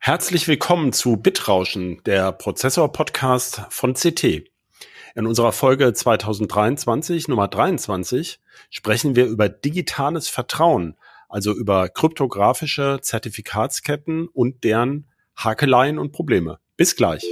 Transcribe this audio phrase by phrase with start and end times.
[0.00, 4.44] Herzlich willkommen zu Bitrauschen, der Prozessor-Podcast von CT.
[5.16, 8.40] In unserer Folge 2023, Nummer 23,
[8.70, 10.96] sprechen wir über digitales Vertrauen,
[11.28, 16.58] also über kryptografische Zertifikatsketten und deren Hakeleien und Probleme.
[16.76, 17.26] Bis gleich.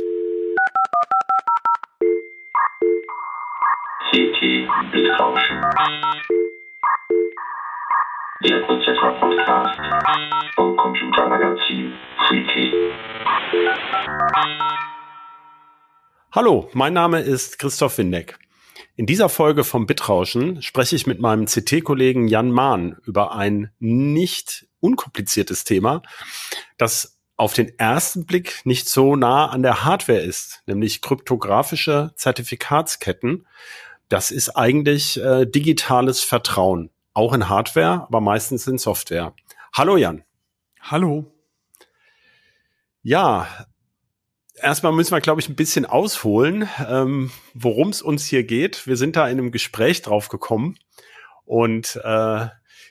[4.10, 4.40] CT
[4.92, 5.60] Bitrauschen.
[8.44, 9.80] Der Prozessor-Podcast
[10.56, 11.94] vom Computermagazin.
[16.32, 18.38] Hallo, mein Name ist Christoph Windeck.
[18.96, 24.66] In dieser Folge vom Bitrauschen spreche ich mit meinem CT-Kollegen Jan Mahn über ein nicht
[24.80, 26.02] unkompliziertes Thema,
[26.78, 33.46] das auf den ersten Blick nicht so nah an der Hardware ist, nämlich kryptografische Zertifikatsketten.
[34.08, 39.34] Das ist eigentlich äh, digitales Vertrauen auch in Hardware, aber meistens in Software.
[39.74, 40.24] Hallo Jan.
[40.80, 41.35] Hallo.
[43.08, 43.46] Ja,
[44.60, 48.88] erstmal müssen wir, glaube ich, ein bisschen ausholen, ähm, worum es uns hier geht.
[48.88, 50.76] Wir sind da in einem Gespräch drauf gekommen
[51.44, 52.46] und äh,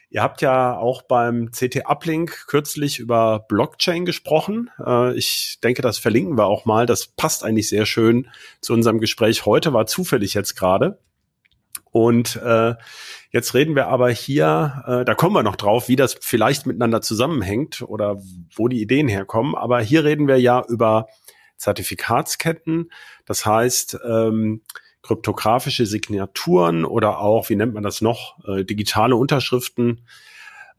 [0.09, 4.70] ihr habt ja auch beim CT Uplink kürzlich über Blockchain gesprochen.
[4.80, 6.86] Äh, ich denke, das verlinken wir auch mal.
[6.86, 8.30] Das passt eigentlich sehr schön
[8.62, 10.97] zu unserem Gespräch heute, war zufällig jetzt gerade.
[11.92, 12.75] Und äh,
[13.36, 17.02] jetzt reden wir aber hier, äh, da kommen wir noch drauf, wie das vielleicht miteinander
[17.02, 18.22] zusammenhängt oder
[18.55, 19.55] wo die Ideen herkommen.
[19.55, 21.08] Aber hier reden wir ja über
[21.58, 22.91] Zertifikatsketten.
[23.25, 24.61] Das heißt, ähm,
[25.02, 30.08] kryptografische Signaturen oder auch, wie nennt man das noch, äh, digitale Unterschriften.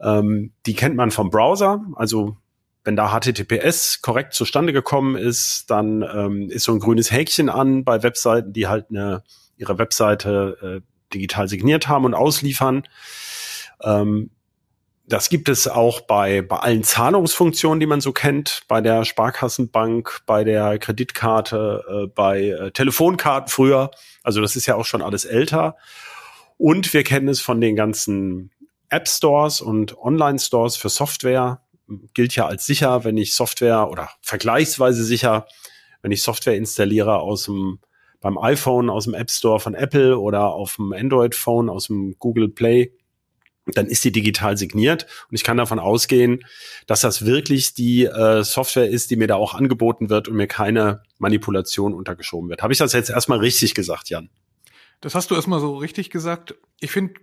[0.01, 1.85] Ähm, die kennt man vom Browser.
[1.95, 2.39] Also
[2.85, 7.85] wenn da HTTPS korrekt zustande gekommen ist, dann ähm, ist so ein grünes Häkchen an
[7.85, 9.25] bei Webseiten, die halt eine,
[9.59, 12.85] ihre Webseite äh, digital signiert haben und ausliefern.
[13.83, 14.31] Ähm,
[15.09, 20.23] das gibt es auch bei, bei allen Zahlungsfunktionen, die man so kennt, bei der Sparkassenbank,
[20.27, 23.93] bei der Kreditkarte, äh, bei äh, Telefonkarten früher.
[24.25, 25.77] Also das ist ja auch schon alles älter.
[26.59, 28.51] Und wir kennen es von den ganzen
[28.89, 31.61] App Stores und Online Stores für Software.
[32.15, 35.47] Gilt ja als sicher, wenn ich Software oder vergleichsweise sicher,
[36.03, 37.79] wenn ich Software installiere aus dem
[38.21, 42.49] beim iPhone aus dem App Store von Apple oder auf dem Android-Phone aus dem Google
[42.49, 42.93] Play,
[43.67, 46.45] dann ist die digital signiert und ich kann davon ausgehen,
[46.87, 50.47] dass das wirklich die äh, Software ist, die mir da auch angeboten wird und mir
[50.47, 52.63] keine Manipulation untergeschoben wird.
[52.63, 54.31] Habe ich das jetzt erstmal richtig gesagt, Jan?
[55.01, 56.55] Das hast du erstmal so richtig gesagt.
[56.81, 57.15] Ich finde,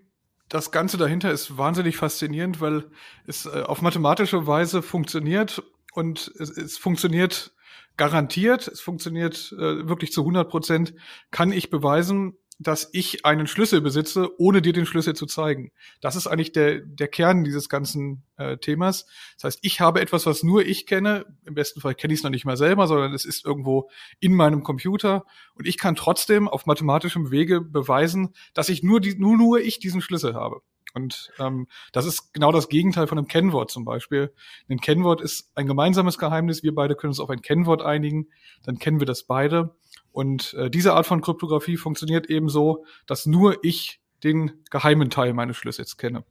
[0.50, 2.86] das Ganze dahinter ist wahnsinnig faszinierend, weil
[3.26, 7.54] es äh, auf mathematische Weise funktioniert und es, es funktioniert
[7.98, 10.94] garantiert, es funktioniert äh, wirklich zu 100 Prozent,
[11.32, 15.72] kann ich beweisen, dass ich einen Schlüssel besitze, ohne dir den Schlüssel zu zeigen.
[16.02, 19.06] Das ist eigentlich der, der Kern dieses ganzen äh, Themas.
[19.36, 21.26] Das heißt, ich habe etwas, was nur ich kenne.
[21.46, 23.90] Im besten Fall kenne ich es noch nicht mal selber, sondern es ist irgendwo
[24.20, 25.26] in meinem Computer.
[25.56, 29.80] Und ich kann trotzdem auf mathematischem Wege beweisen, dass ich nur, die, nur, nur ich
[29.80, 30.62] diesen Schlüssel habe.
[30.94, 34.34] Und ähm, das ist genau das Gegenteil von einem Kennwort zum Beispiel.
[34.70, 36.64] Ein Kennwort ist ein gemeinsames Geheimnis.
[36.64, 38.28] Wir beide können uns auf ein Kennwort einigen.
[38.64, 39.76] Dann kennen wir das beide.
[40.12, 45.34] Und äh, diese Art von Kryptographie funktioniert eben so, dass nur ich den geheimen Teil
[45.34, 46.24] meines Schlüssels kenne.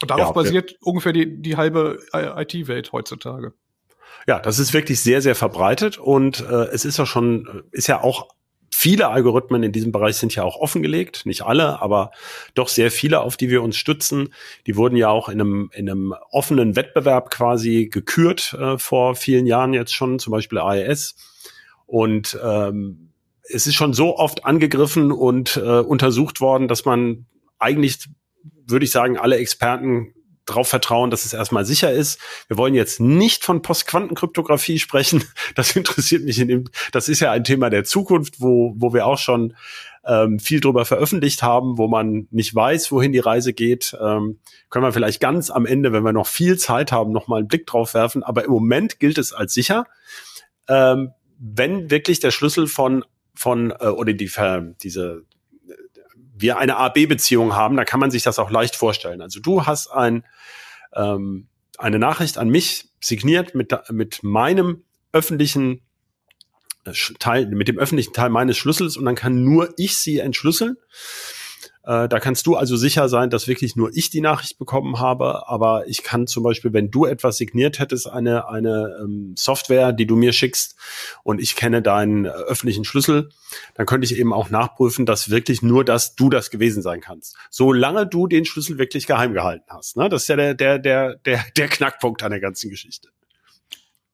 [0.00, 0.76] Und darauf ja, basiert ja.
[0.82, 3.54] ungefähr die, die halbe IT-Welt heutzutage.
[4.26, 8.02] Ja, das ist wirklich sehr, sehr verbreitet und äh, es ist ja schon, ist ja
[8.02, 8.28] auch
[8.82, 12.10] Viele Algorithmen in diesem Bereich sind ja auch offengelegt, nicht alle, aber
[12.56, 14.34] doch sehr viele, auf die wir uns stützen.
[14.66, 19.46] Die wurden ja auch in einem, in einem offenen Wettbewerb quasi gekürt äh, vor vielen
[19.46, 21.14] Jahren jetzt schon, zum Beispiel AES.
[21.86, 23.12] Und ähm,
[23.44, 27.26] es ist schon so oft angegriffen und äh, untersucht worden, dass man
[27.60, 28.08] eigentlich,
[28.66, 30.12] würde ich sagen, alle Experten
[30.46, 32.20] darauf vertrauen, dass es erstmal sicher ist.
[32.48, 35.24] Wir wollen jetzt nicht von Postquantenkryptographie sprechen.
[35.54, 39.06] Das interessiert mich in dem, das ist ja ein Thema der Zukunft, wo, wo wir
[39.06, 39.54] auch schon
[40.04, 43.96] ähm, viel drüber veröffentlicht haben, wo man nicht weiß, wohin die Reise geht.
[44.00, 44.38] Ähm,
[44.70, 47.48] können wir vielleicht ganz am Ende, wenn wir noch viel Zeit haben, noch mal einen
[47.48, 48.22] Blick drauf werfen.
[48.22, 49.86] Aber im Moment gilt es als sicher.
[50.68, 53.04] Ähm, wenn wirklich der Schlüssel von
[53.34, 54.30] von äh, oder die
[54.82, 55.24] diese
[56.42, 59.22] wir eine A-B-Beziehung haben, da kann man sich das auch leicht vorstellen.
[59.22, 60.24] Also du hast ein,
[60.94, 61.48] ähm,
[61.78, 65.82] eine Nachricht an mich signiert mit, mit meinem öffentlichen
[66.84, 70.76] äh, Teil, mit dem öffentlichen Teil meines Schlüssels und dann kann nur ich sie entschlüsseln.
[71.84, 75.48] Äh, da kannst du also sicher sein, dass wirklich nur ich die Nachricht bekommen habe.
[75.48, 80.06] Aber ich kann zum Beispiel, wenn du etwas signiert hättest, eine, eine ähm, Software, die
[80.06, 80.76] du mir schickst
[81.24, 83.30] und ich kenne deinen äh, öffentlichen Schlüssel,
[83.74, 87.36] dann könnte ich eben auch nachprüfen, dass wirklich nur das du das gewesen sein kannst.
[87.50, 89.96] Solange du den Schlüssel wirklich geheim gehalten hast.
[89.96, 90.08] Ne?
[90.08, 93.08] Das ist ja der, der, der, der, der Knackpunkt an der ganzen Geschichte.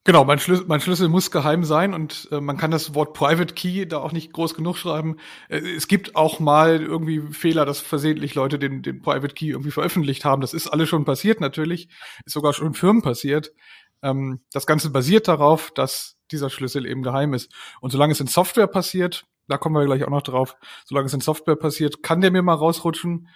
[0.09, 3.53] Genau, mein Schlüssel, mein Schlüssel muss geheim sein und äh, man kann das Wort Private
[3.53, 5.17] Key da auch nicht groß genug schreiben.
[5.49, 9.69] Äh, es gibt auch mal irgendwie Fehler, dass versehentlich Leute den, den Private Key irgendwie
[9.69, 10.41] veröffentlicht haben.
[10.41, 11.89] Das ist alles schon passiert natürlich,
[12.25, 13.53] ist sogar schon in Firmen passiert.
[14.01, 17.53] Ähm, das Ganze basiert darauf, dass dieser Schlüssel eben geheim ist.
[17.79, 21.13] Und solange es in Software passiert, da kommen wir gleich auch noch drauf, solange es
[21.13, 23.27] in Software passiert, kann der mir mal rausrutschen.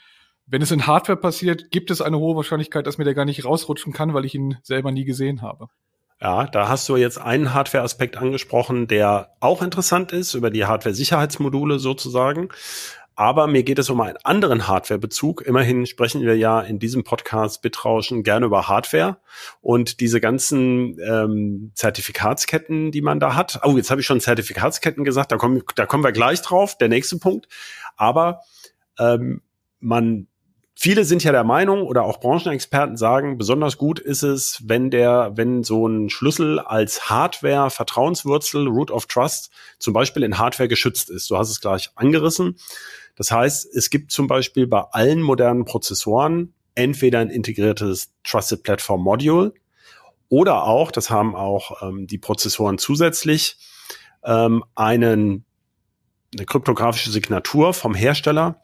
[0.47, 3.45] Wenn es in Hardware passiert, gibt es eine hohe Wahrscheinlichkeit, dass mir der gar nicht
[3.45, 5.67] rausrutschen kann, weil ich ihn selber nie gesehen habe.
[6.23, 11.79] Ja, da hast du jetzt einen Hardware-Aspekt angesprochen, der auch interessant ist, über die Hardware-Sicherheitsmodule
[11.79, 12.47] sozusagen.
[13.13, 15.41] Aber mir geht es um einen anderen Hardware-Bezug.
[15.41, 19.17] Immerhin sprechen wir ja in diesem Podcast Bitrauschen gerne über Hardware
[19.59, 23.59] und diese ganzen ähm, Zertifikatsketten, die man da hat.
[23.65, 26.87] Oh, jetzt habe ich schon Zertifikatsketten gesagt, da kommen, da kommen wir gleich drauf, der
[26.87, 27.49] nächste Punkt.
[27.97, 28.39] Aber
[28.97, 29.41] ähm,
[29.81, 30.27] man
[30.75, 35.31] Viele sind ja der Meinung oder auch Branchenexperten sagen, besonders gut ist es, wenn der,
[35.35, 41.09] wenn so ein Schlüssel als Hardware Vertrauenswurzel, Root of Trust, zum Beispiel in Hardware geschützt
[41.11, 41.29] ist.
[41.29, 42.57] Du hast es gleich angerissen.
[43.15, 49.03] Das heißt, es gibt zum Beispiel bei allen modernen Prozessoren entweder ein integriertes Trusted Platform
[49.03, 49.53] Module
[50.29, 53.57] oder auch, das haben auch ähm, die Prozessoren zusätzlich,
[54.23, 55.45] ähm, einen,
[56.35, 58.63] eine kryptografische Signatur vom Hersteller,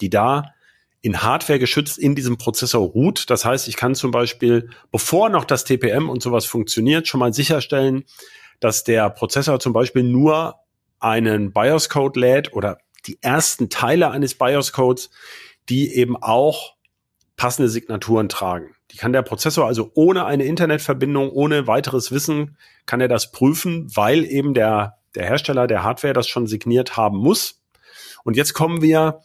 [0.00, 0.52] die da
[1.02, 3.30] in Hardware geschützt in diesem Prozessor ruht.
[3.30, 7.32] Das heißt, ich kann zum Beispiel, bevor noch das TPM und sowas funktioniert, schon mal
[7.32, 8.04] sicherstellen,
[8.60, 10.56] dass der Prozessor zum Beispiel nur
[10.98, 15.10] einen BIOS-Code lädt oder die ersten Teile eines BIOS-Codes,
[15.70, 16.74] die eben auch
[17.36, 18.74] passende Signaturen tragen.
[18.90, 23.88] Die kann der Prozessor also ohne eine Internetverbindung, ohne weiteres Wissen, kann er das prüfen,
[23.94, 27.62] weil eben der, der Hersteller der Hardware das schon signiert haben muss.
[28.24, 29.20] Und jetzt kommen wir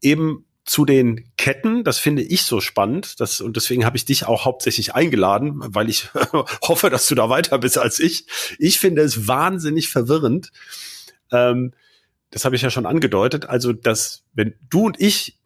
[0.00, 4.26] eben zu den Ketten, das finde ich so spannend, das, und deswegen habe ich dich
[4.26, 6.10] auch hauptsächlich eingeladen, weil ich
[6.62, 8.26] hoffe, dass du da weiter bist als ich.
[8.58, 10.52] Ich finde es wahnsinnig verwirrend.
[11.32, 11.72] Ähm,
[12.30, 13.46] das habe ich ja schon angedeutet.
[13.46, 15.38] Also, dass wenn du und ich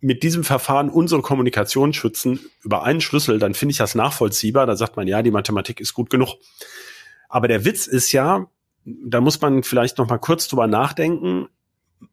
[0.00, 4.66] mit diesem Verfahren unsere Kommunikation schützen über einen Schlüssel, dann finde ich das nachvollziehbar.
[4.66, 6.36] Da sagt man, ja, die Mathematik ist gut genug.
[7.28, 8.46] Aber der Witz ist ja,
[8.84, 11.48] da muss man vielleicht noch mal kurz drüber nachdenken.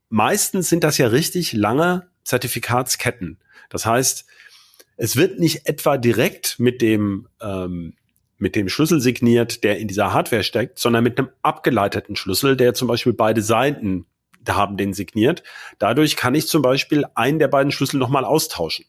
[0.10, 3.38] Meistens sind das ja richtig lange Zertifikatsketten.
[3.70, 4.26] Das heißt,
[4.98, 7.94] es wird nicht etwa direkt mit dem ähm,
[8.38, 12.74] mit dem Schlüssel signiert, der in dieser Hardware steckt, sondern mit einem abgeleiteten Schlüssel, der
[12.74, 14.06] zum Beispiel beide Seiten
[14.48, 15.44] haben den signiert.
[15.78, 18.86] Dadurch kann ich zum Beispiel einen der beiden Schlüssel nochmal austauschen.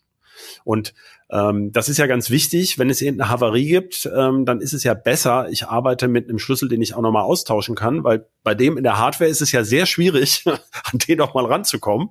[0.65, 0.95] Und
[1.31, 2.79] ähm, das ist ja ganz wichtig.
[2.79, 6.39] Wenn es irgendeine Havarie gibt, ähm, dann ist es ja besser, ich arbeite mit einem
[6.39, 9.53] Schlüssel, den ich auch nochmal austauschen kann, weil bei dem in der Hardware ist es
[9.53, 10.45] ja sehr schwierig,
[10.93, 12.11] an den nochmal ranzukommen.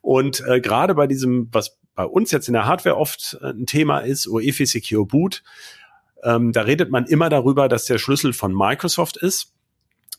[0.00, 3.66] Und äh, gerade bei diesem, was bei uns jetzt in der Hardware oft äh, ein
[3.66, 5.42] Thema ist, UEFI Secure Boot,
[6.22, 9.52] ähm, da redet man immer darüber, dass der Schlüssel von Microsoft ist,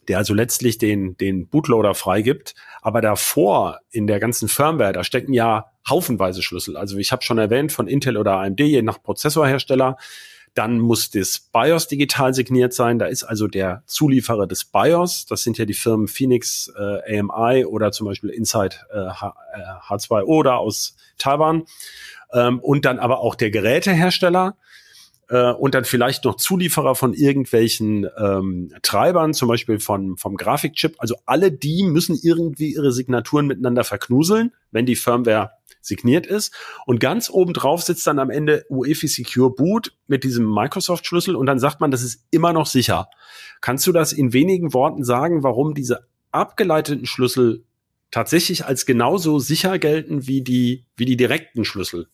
[0.08, 2.56] der also letztlich den, den Bootloader freigibt.
[2.82, 6.78] Aber davor in der ganzen Firmware, da stecken ja haufenweise Schlüssel.
[6.78, 9.98] Also ich habe schon erwähnt, von Intel oder AMD, je nach Prozessorhersteller,
[10.54, 13.00] dann muss das BIOS digital signiert sein.
[13.00, 15.26] Da ist also der Zulieferer des BIOS.
[15.26, 19.94] Das sind ja die Firmen Phoenix, äh, AMI oder zum Beispiel Inside äh, H, äh,
[19.94, 21.64] H2O oder aus Taiwan.
[22.34, 24.56] Ähm, und dann aber auch der Gerätehersteller
[25.30, 30.96] äh, und dann vielleicht noch Zulieferer von irgendwelchen ähm, Treibern, zum Beispiel von, vom Grafikchip.
[30.98, 36.54] Also alle die müssen irgendwie ihre Signaturen miteinander verknuseln, wenn die Firmware signiert ist.
[36.86, 41.46] Und ganz oben drauf sitzt dann am Ende UEFI Secure Boot mit diesem Microsoft-Schlüssel und
[41.46, 43.08] dann sagt man, das ist immer noch sicher.
[43.62, 47.64] Kannst du das in wenigen Worten sagen, warum diese abgeleiteten Schlüssel
[48.12, 52.08] tatsächlich als genauso sicher gelten wie die, wie die direkten Schlüssel?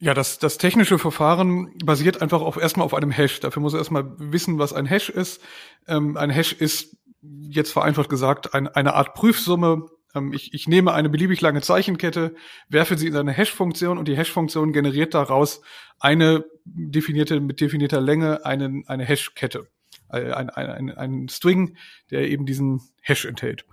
[0.00, 3.40] Ja, das, das technische Verfahren basiert einfach auf erstmal auf einem Hash.
[3.40, 5.42] Dafür muss er erstmal wissen, was ein Hash ist.
[5.86, 10.92] Ähm, ein Hash ist jetzt vereinfacht gesagt ein, eine Art Prüfsumme ähm, ich, ich nehme
[10.92, 12.34] eine beliebig lange Zeichenkette,
[12.68, 15.60] werfe sie in eine Hash-Funktion und die Hash-Funktion generiert daraus
[15.98, 19.68] eine definierte, mit definierter Länge einen, eine Hash-Kette.
[20.08, 21.76] Äh, ein, ein, ein, ein String,
[22.10, 23.64] der eben diesen Hash enthält.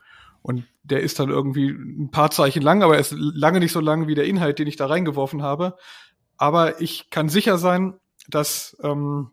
[0.41, 3.81] Und der ist dann irgendwie ein paar Zeichen lang, aber er ist lange nicht so
[3.81, 5.75] lang wie der Inhalt, den ich da reingeworfen habe.
[6.37, 9.31] Aber ich kann sicher sein, dass ähm,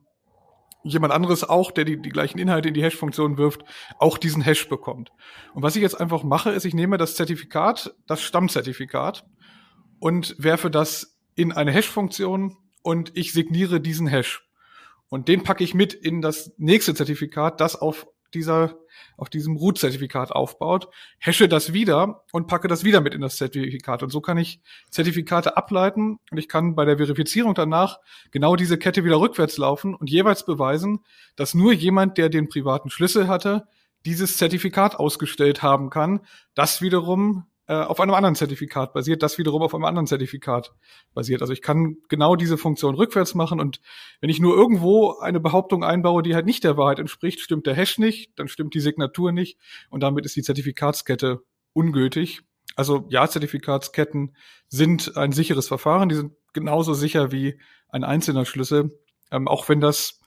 [0.85, 3.65] jemand anderes auch, der die, die gleichen Inhalte in die Hash-Funktion wirft,
[3.99, 5.11] auch diesen Hash bekommt.
[5.55, 9.27] Und was ich jetzt einfach mache, ist, ich nehme das Zertifikat, das Stammzertifikat,
[9.99, 14.47] und werfe das in eine Hash-Funktion und ich signiere diesen Hash.
[15.09, 18.77] Und den packe ich mit in das nächste Zertifikat, das auf dieser
[19.17, 20.89] auf diesem Root-Zertifikat aufbaut,
[21.21, 24.03] hashe das wieder und packe das wieder mit in das Zertifikat.
[24.03, 24.61] Und so kann ich
[24.91, 27.99] Zertifikate ableiten und ich kann bei der Verifizierung danach
[28.31, 31.01] genau diese Kette wieder rückwärts laufen und jeweils beweisen,
[31.37, 33.67] dass nur jemand, der den privaten Schlüssel hatte,
[34.05, 36.21] dieses Zertifikat ausgestellt haben kann,
[36.55, 40.75] das wiederum äh, auf einem anderen Zertifikat basiert, das wiederum auf einem anderen Zertifikat
[41.15, 41.41] basiert.
[41.41, 43.81] Also ich kann genau diese Funktion rückwärts machen und
[44.21, 47.75] wenn ich nur irgendwo eine Behauptung einbaue, die halt nicht der Wahrheit entspricht, stimmt der
[47.75, 51.43] Hash nicht, dann stimmt die Signatur nicht und damit ist die Zertifikatskette
[51.73, 52.43] ungültig.
[52.77, 54.37] Also ja, Zertifikatsketten
[54.69, 58.99] sind ein sicheres Verfahren, die sind genauso sicher wie ein einzelner Schlüssel,
[59.31, 60.21] ähm, auch wenn das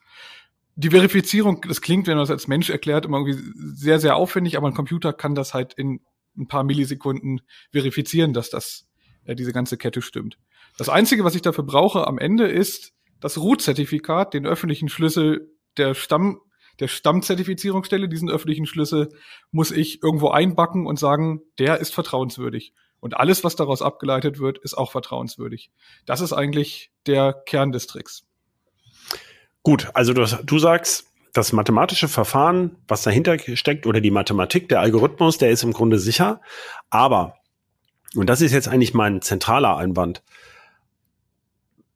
[0.74, 4.56] die Verifizierung, das klingt, wenn man das als Mensch erklärt, immer irgendwie sehr, sehr aufwendig,
[4.56, 6.00] aber ein Computer kann das halt in
[6.38, 7.40] ein paar Millisekunden
[7.72, 8.86] verifizieren, dass das
[9.24, 10.38] äh, diese ganze Kette stimmt.
[10.76, 15.94] Das Einzige, was ich dafür brauche am Ende, ist das Root-Zertifikat, den öffentlichen Schlüssel der
[15.94, 16.40] Stamm
[16.80, 19.08] der Stammzertifizierungsstelle, diesen öffentlichen Schlüssel
[19.50, 22.72] muss ich irgendwo einbacken und sagen, der ist vertrauenswürdig.
[23.00, 25.70] Und alles, was daraus abgeleitet wird, ist auch vertrauenswürdig.
[26.06, 28.24] Das ist eigentlich der Kern des Tricks.
[29.62, 31.07] Gut, also du, du sagst,
[31.38, 35.98] das mathematische Verfahren, was dahinter steckt, oder die Mathematik, der Algorithmus, der ist im Grunde
[35.98, 36.40] sicher.
[36.90, 37.36] Aber,
[38.14, 40.22] und das ist jetzt eigentlich mein zentraler Einwand,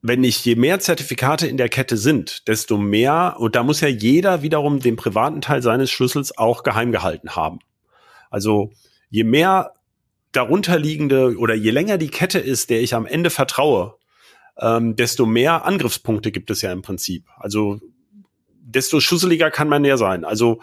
[0.00, 3.88] wenn ich je mehr Zertifikate in der Kette sind, desto mehr, und da muss ja
[3.88, 7.58] jeder wiederum den privaten Teil seines Schlüssels auch geheim gehalten haben.
[8.30, 8.72] Also
[9.10, 9.74] je mehr
[10.32, 13.94] darunterliegende oder je länger die Kette ist, der ich am Ende vertraue,
[14.58, 17.26] ähm, desto mehr Angriffspunkte gibt es ja im Prinzip.
[17.36, 17.80] Also
[18.64, 20.24] desto schusseliger kann man ja sein.
[20.24, 20.60] Also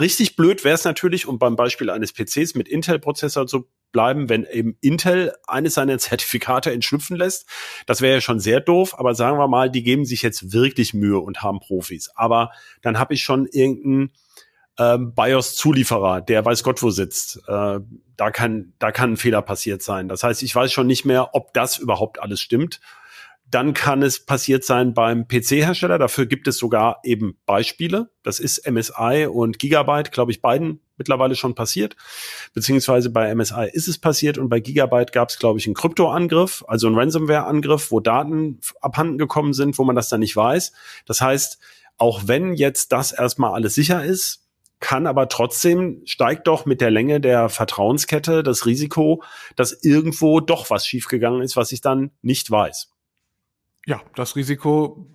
[0.00, 4.44] richtig blöd wäre es natürlich, um beim Beispiel eines PCs mit Intel-Prozessor zu bleiben, wenn
[4.44, 7.46] eben Intel eines seiner Zertifikate entschlüpfen lässt.
[7.86, 10.94] Das wäre ja schon sehr doof, aber sagen wir mal, die geben sich jetzt wirklich
[10.94, 12.10] Mühe und haben Profis.
[12.14, 12.52] Aber
[12.82, 14.12] dann habe ich schon irgendeinen
[14.78, 17.40] ähm, BIOS-Zulieferer, der weiß Gott wo sitzt.
[17.48, 17.80] Äh,
[18.16, 20.08] da kann, da kann ein Fehler passiert sein.
[20.08, 22.80] Das heißt, ich weiß schon nicht mehr, ob das überhaupt alles stimmt.
[23.48, 25.98] Dann kann es passiert sein beim PC-Hersteller.
[25.98, 28.10] Dafür gibt es sogar eben Beispiele.
[28.22, 31.96] Das ist MSI und Gigabyte, glaube ich, beiden mittlerweile schon passiert.
[32.54, 36.64] Beziehungsweise bei MSI ist es passiert und bei Gigabyte gab es, glaube ich, einen Kryptoangriff,
[36.66, 40.72] also einen Ransomware-Angriff, wo Daten abhanden gekommen sind, wo man das dann nicht weiß.
[41.06, 41.58] Das heißt,
[41.98, 44.42] auch wenn jetzt das erstmal alles sicher ist,
[44.80, 49.22] kann aber trotzdem steigt doch mit der Länge der Vertrauenskette das Risiko,
[49.56, 52.92] dass irgendwo doch was schiefgegangen ist, was ich dann nicht weiß.
[53.86, 55.08] Ja, das Risiko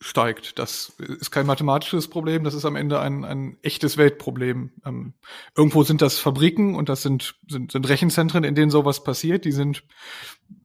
[0.00, 0.58] steigt.
[0.58, 4.70] Das ist kein mathematisches Problem, das ist am Ende ein, ein echtes Weltproblem.
[4.84, 5.14] Ähm,
[5.56, 9.44] irgendwo sind das Fabriken und das sind, sind, sind Rechenzentren, in denen sowas passiert.
[9.44, 9.82] Die sind,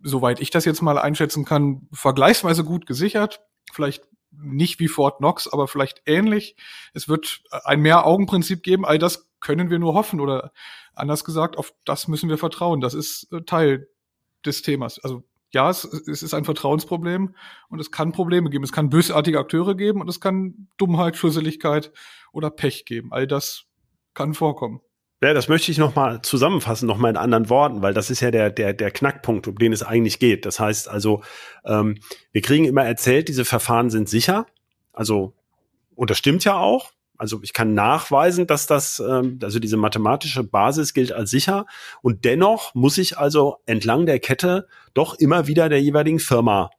[0.03, 3.41] soweit ich das jetzt mal einschätzen kann, vergleichsweise gut gesichert.
[3.71, 6.55] Vielleicht nicht wie Fort Knox, aber vielleicht ähnlich.
[6.93, 8.85] Es wird ein Mehr-Augen-Prinzip geben.
[8.85, 10.51] All das können wir nur hoffen oder
[10.93, 12.81] anders gesagt, auf das müssen wir vertrauen.
[12.81, 13.87] Das ist äh, Teil
[14.45, 14.99] des Themas.
[14.99, 17.35] Also ja, es, es ist ein Vertrauensproblem
[17.69, 18.63] und es kann Probleme geben.
[18.63, 21.91] Es kann bösartige Akteure geben und es kann Dummheit, Schusseligkeit
[22.31, 23.13] oder Pech geben.
[23.13, 23.65] All das
[24.13, 24.81] kann vorkommen.
[25.21, 28.49] Ja, das möchte ich nochmal zusammenfassen, nochmal in anderen Worten, weil das ist ja der,
[28.49, 30.45] der, der Knackpunkt, um den es eigentlich geht.
[30.45, 31.23] Das heißt also,
[31.63, 31.97] ähm,
[32.33, 34.47] wir kriegen immer erzählt, diese Verfahren sind sicher.
[34.91, 35.33] Also,
[35.95, 40.43] und das stimmt ja auch also ich kann nachweisen, dass das, ähm, also diese mathematische
[40.43, 41.65] Basis gilt als sicher.
[42.01, 46.71] Und dennoch muss ich also entlang der Kette doch immer wieder der jeweiligen Firma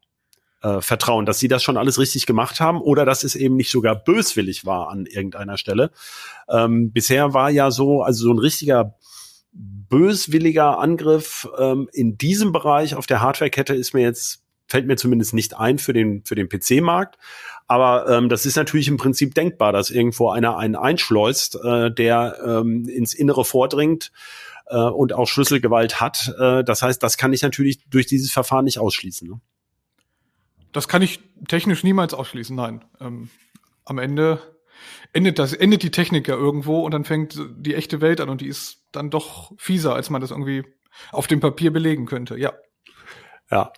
[0.62, 3.71] äh, vertrauen, dass sie das schon alles richtig gemacht haben oder dass es eben nicht
[3.71, 5.91] sogar böswillig war an irgendeiner Stelle.
[6.49, 8.97] Ähm, bisher war ja so, also so ein richtiger
[9.53, 15.35] böswilliger Angriff ähm, in diesem Bereich auf der Hardwarekette ist mir jetzt fällt mir zumindest
[15.35, 17.19] nicht ein für den für den PC-Markt.
[17.66, 22.38] Aber ähm, das ist natürlich im Prinzip denkbar, dass irgendwo einer einen einschleust, äh, der
[22.44, 24.12] ähm, ins Innere vordringt
[24.66, 26.35] äh, und auch Schlüsselgewalt hat.
[26.38, 29.28] Äh, das heißt, das kann ich natürlich durch dieses Verfahren nicht ausschließen.
[29.28, 29.40] Ne?
[30.73, 32.85] Das kann ich technisch niemals ausschließen, nein.
[33.00, 33.30] Ähm,
[33.85, 34.40] am Ende
[35.12, 38.40] endet das, endet die Technik ja irgendwo und dann fängt die echte Welt an und
[38.40, 40.64] die ist dann doch fieser, als man das irgendwie
[41.12, 42.52] auf dem Papier belegen könnte, ja.
[43.50, 43.73] Ja.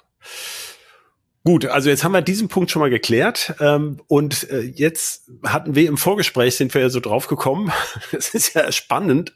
[1.46, 5.76] Gut, also jetzt haben wir diesen Punkt schon mal geklärt ähm, und äh, jetzt hatten
[5.76, 7.70] wir im Vorgespräch sind wir ja so drauf gekommen.
[8.10, 9.32] Es ist ja spannend,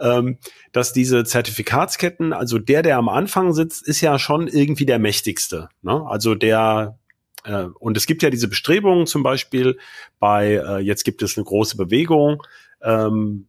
[0.00, 0.38] ähm,
[0.72, 5.68] dass diese Zertifikatsketten, also der, der am Anfang sitzt, ist ja schon irgendwie der mächtigste.
[5.82, 6.02] Ne?
[6.08, 6.98] Also der
[7.44, 9.76] äh, und es gibt ja diese Bestrebungen, zum Beispiel
[10.18, 12.42] bei äh, jetzt gibt es eine große Bewegung.
[12.82, 13.48] Ähm,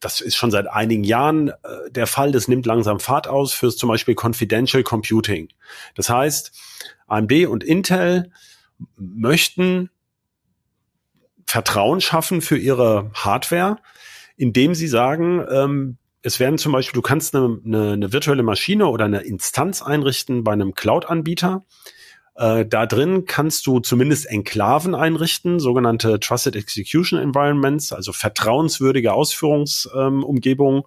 [0.00, 2.32] das ist schon seit einigen Jahren äh, der Fall.
[2.32, 5.48] Das nimmt langsam Fahrt aus fürs zum Beispiel Confidential Computing.
[5.94, 6.52] Das heißt
[7.06, 8.32] AMD und Intel
[8.96, 9.90] möchten
[11.46, 13.78] Vertrauen schaffen für ihre Hardware,
[14.36, 18.86] indem sie sagen, ähm, es werden zum Beispiel, du kannst eine, eine, eine virtuelle Maschine
[18.86, 21.64] oder eine Instanz einrichten bei einem Cloud-Anbieter.
[22.40, 30.84] Äh, da drin kannst du zumindest Enklaven einrichten, sogenannte Trusted Execution Environments, also vertrauenswürdige Ausführungsumgebungen.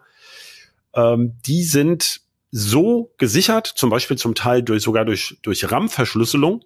[0.96, 6.66] Ähm, die sind so gesichert, zum Beispiel zum Teil durch, sogar durch, durch RAM-Verschlüsselung,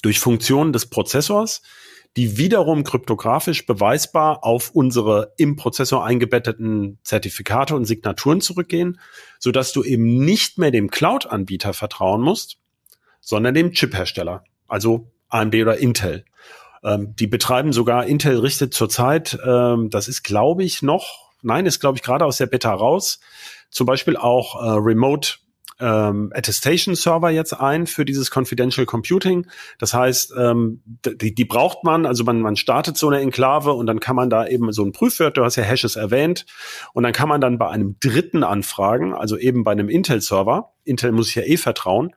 [0.00, 1.60] durch Funktionen des Prozessors,
[2.16, 9.00] die wiederum kryptografisch beweisbar auf unsere im Prozessor eingebetteten Zertifikate und Signaturen zurückgehen,
[9.38, 12.58] so dass du eben nicht mehr dem Cloud-Anbieter vertrauen musst,
[13.20, 16.24] sondern dem Chip-Hersteller, also AMD oder Intel.
[16.82, 21.80] Ähm, die betreiben sogar, Intel richtet zurzeit, ähm, das ist glaube ich noch, nein, ist
[21.80, 23.20] glaube ich gerade aus der Beta raus,
[23.70, 25.38] zum Beispiel auch äh, Remote
[25.80, 29.46] ähm, Attestation Server jetzt ein für dieses Confidential Computing.
[29.78, 33.86] Das heißt, ähm, die, die braucht man, also man, man startet so eine Enklave und
[33.86, 36.46] dann kann man da eben so ein Prüfwert, du hast ja Hashes erwähnt,
[36.94, 41.12] und dann kann man dann bei einem Dritten anfragen, also eben bei einem Intel-Server, Intel
[41.12, 42.14] muss ich ja eh vertrauen,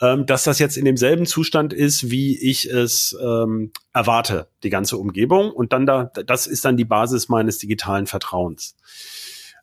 [0.00, 4.96] ähm, dass das jetzt in demselben Zustand ist, wie ich es ähm, erwarte, die ganze
[4.96, 5.50] Umgebung.
[5.50, 8.76] Und dann da, das ist dann die Basis meines digitalen Vertrauens.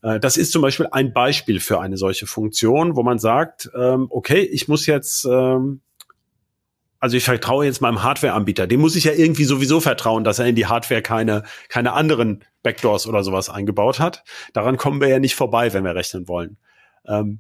[0.03, 4.07] Äh, das ist zum Beispiel ein Beispiel für eine solche Funktion, wo man sagt, ähm,
[4.09, 5.81] okay, ich muss jetzt, ähm,
[6.99, 10.47] also ich vertraue jetzt meinem Hardware-Anbieter, dem muss ich ja irgendwie sowieso vertrauen, dass er
[10.47, 14.23] in die Hardware keine, keine anderen Backdoors oder sowas eingebaut hat.
[14.53, 16.57] Daran kommen wir ja nicht vorbei, wenn wir rechnen wollen.
[17.07, 17.39] Ähm,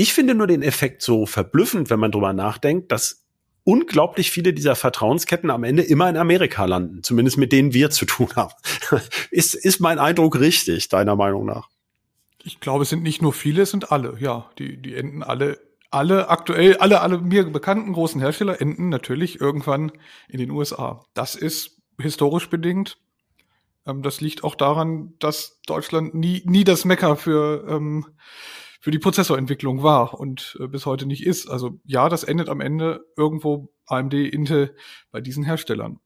[0.00, 3.26] ich finde nur den Effekt so verblüffend, wenn man drüber nachdenkt, dass
[3.64, 8.06] unglaublich viele dieser Vertrauensketten am Ende immer in Amerika landen, zumindest mit denen wir zu
[8.06, 8.54] tun haben.
[9.30, 11.68] ist, ist mein Eindruck richtig, deiner Meinung nach?
[12.42, 14.50] Ich glaube, es sind nicht nur viele, es sind alle, ja.
[14.58, 19.92] Die, die enden alle, alle aktuell, alle, alle mir bekannten großen Hersteller enden natürlich irgendwann
[20.30, 21.04] in den USA.
[21.12, 22.96] Das ist historisch bedingt.
[23.86, 28.06] Ähm, das liegt auch daran, dass Deutschland nie, nie das Mecker für, ähm,
[28.80, 31.48] für die Prozessorentwicklung war und äh, bis heute nicht ist.
[31.48, 34.74] Also ja, das endet am Ende irgendwo AMD, Intel
[35.12, 36.00] bei diesen Herstellern.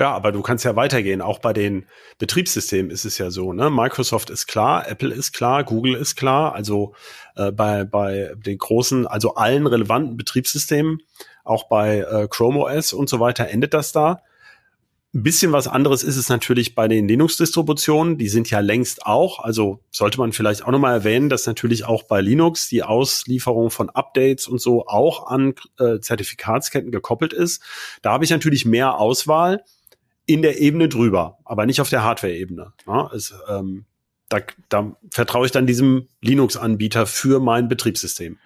[0.00, 1.20] Ja, aber du kannst ja weitergehen.
[1.20, 1.86] Auch bei den
[2.18, 3.52] Betriebssystemen ist es ja so.
[3.52, 3.70] Ne?
[3.70, 6.54] Microsoft ist klar, Apple ist klar, Google ist klar.
[6.54, 6.94] Also
[7.36, 11.00] äh, bei bei den großen, also allen relevanten Betriebssystemen,
[11.44, 14.22] auch bei äh, Chrome OS und so weiter, endet das da.
[15.14, 18.18] Ein bisschen was anderes ist es natürlich bei den Linux-Distributionen.
[18.18, 22.02] Die sind ja längst auch, also sollte man vielleicht auch nochmal erwähnen, dass natürlich auch
[22.02, 27.62] bei Linux die Auslieferung von Updates und so auch an äh, Zertifikatsketten gekoppelt ist.
[28.02, 29.62] Da habe ich natürlich mehr Auswahl
[30.26, 32.72] in der Ebene drüber, aber nicht auf der Hardware-Ebene.
[32.88, 33.12] Ja,
[33.48, 33.84] ähm,
[34.28, 38.38] da, da vertraue ich dann diesem Linux-Anbieter für mein Betriebssystem.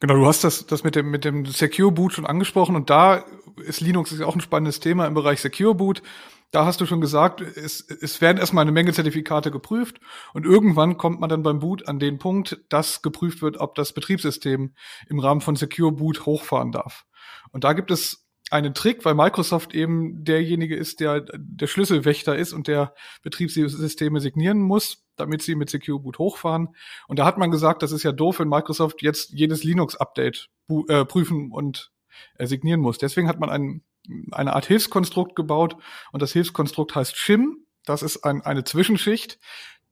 [0.00, 3.24] Genau, du hast das, das mit dem, mit dem Secure Boot schon angesprochen und da
[3.64, 6.02] ist Linux ist auch ein spannendes Thema im Bereich Secure Boot.
[6.50, 9.98] Da hast du schon gesagt, es, es werden erstmal eine Menge Zertifikate geprüft
[10.34, 13.94] und irgendwann kommt man dann beim Boot an den Punkt, dass geprüft wird, ob das
[13.94, 14.74] Betriebssystem
[15.08, 17.06] im Rahmen von Secure Boot hochfahren darf.
[17.50, 22.52] Und da gibt es einen Trick, weil Microsoft eben derjenige ist, der der Schlüsselwächter ist
[22.52, 26.68] und der Betriebssysteme signieren muss, damit sie mit Secure Boot hochfahren.
[27.08, 30.48] Und da hat man gesagt, das ist ja doof, wenn Microsoft jetzt jedes Linux-Update
[30.88, 31.90] äh, prüfen und
[32.38, 32.98] äh, signieren muss.
[32.98, 33.82] Deswegen hat man ein,
[34.30, 35.76] eine Art Hilfskonstrukt gebaut
[36.12, 37.66] und das Hilfskonstrukt heißt Shim.
[37.84, 39.38] Das ist ein, eine Zwischenschicht.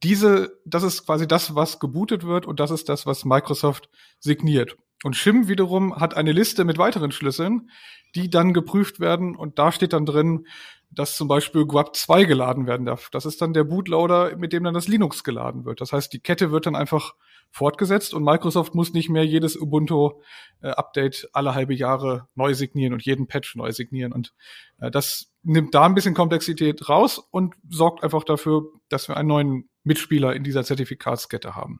[0.03, 3.89] Diese, das ist quasi das, was gebootet wird und das ist das, was Microsoft
[4.19, 4.77] signiert.
[5.05, 7.69] Und Shim wiederum hat eine Liste mit weiteren Schlüsseln,
[8.15, 10.47] die dann geprüft werden und da steht dann drin,
[10.89, 13.11] dass zum Beispiel GWAP 2 geladen werden darf.
[13.11, 15.79] Das ist dann der Bootloader, mit dem dann das Linux geladen wird.
[15.79, 17.13] Das heißt, die Kette wird dann einfach
[17.51, 23.05] fortgesetzt und Microsoft muss nicht mehr jedes Ubuntu-Update äh, alle halbe Jahre neu signieren und
[23.05, 24.11] jeden Patch neu signieren.
[24.11, 24.33] Und
[24.79, 29.29] äh, das nimmt da ein bisschen Komplexität raus und sorgt einfach dafür, dass wir einen
[29.29, 31.79] neuen Mitspieler in dieser Zertifikatskette haben.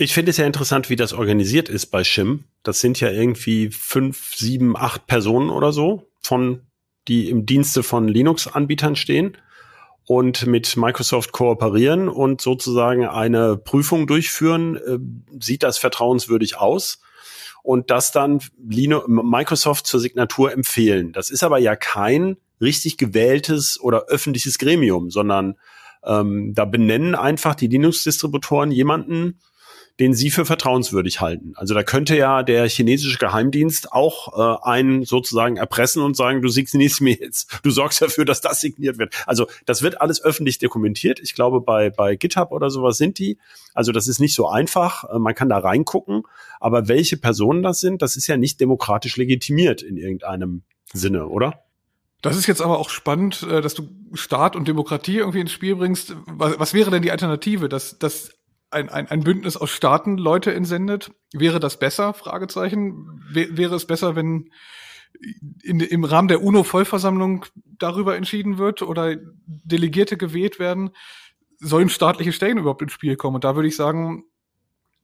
[0.00, 2.44] Ich finde es ja interessant, wie das organisiert ist bei Shim.
[2.62, 6.62] Das sind ja irgendwie fünf, sieben, acht Personen oder so von,
[7.06, 9.36] die im Dienste von Linux-Anbietern stehen
[10.06, 14.76] und mit Microsoft kooperieren und sozusagen eine Prüfung durchführen.
[14.76, 14.98] Äh,
[15.38, 17.02] sieht das vertrauenswürdig aus?
[17.62, 21.12] Und das dann Linux, Microsoft zur Signatur empfehlen.
[21.12, 25.56] Das ist aber ja kein richtig gewähltes oder öffentliches Gremium, sondern
[26.04, 29.40] ähm, da benennen einfach die Linux-Distributoren jemanden,
[30.00, 31.52] den sie für vertrauenswürdig halten.
[31.56, 36.48] Also da könnte ja der chinesische Geheimdienst auch äh, einen sozusagen erpressen und sagen, du
[36.48, 39.14] signierst mir jetzt, du sorgst dafür, dass das signiert wird.
[39.26, 41.20] Also das wird alles öffentlich dokumentiert.
[41.20, 43.38] Ich glaube, bei, bei GitHub oder sowas sind die.
[43.74, 45.04] Also das ist nicht so einfach.
[45.04, 46.22] Äh, man kann da reingucken.
[46.60, 50.62] Aber welche Personen das sind, das ist ja nicht demokratisch legitimiert in irgendeinem
[50.94, 51.62] Sinne, oder?
[52.22, 55.76] Das ist jetzt aber auch spannend, äh, dass du Staat und Demokratie irgendwie ins Spiel
[55.76, 56.16] bringst.
[56.26, 58.30] Was, was wäre denn die Alternative, dass, dass
[58.70, 61.12] ein, ein, ein Bündnis aus Staaten Leute entsendet?
[61.32, 62.14] Wäre das besser?
[62.14, 63.22] Fragezeichen.
[63.32, 64.50] wäre es besser, wenn
[65.62, 67.46] in, im Rahmen der UNO-Vollversammlung
[67.78, 70.90] darüber entschieden wird oder Delegierte gewählt werden?
[71.58, 73.36] Sollen staatliche Stellen überhaupt ins Spiel kommen?
[73.36, 74.24] Und da würde ich sagen,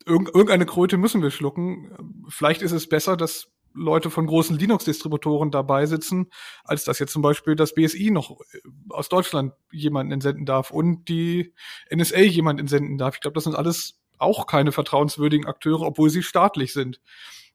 [0.07, 2.25] irgendeine Kröte müssen wir schlucken.
[2.29, 6.31] Vielleicht ist es besser, dass Leute von großen Linux-Distributoren dabei sitzen,
[6.65, 11.09] als dass jetzt zum Beispiel das BSI noch äh, aus Deutschland jemanden entsenden darf und
[11.09, 11.53] die
[11.95, 13.15] NSA jemanden entsenden darf.
[13.15, 17.01] Ich glaube, das sind alles auch keine vertrauenswürdigen Akteure, obwohl sie staatlich sind.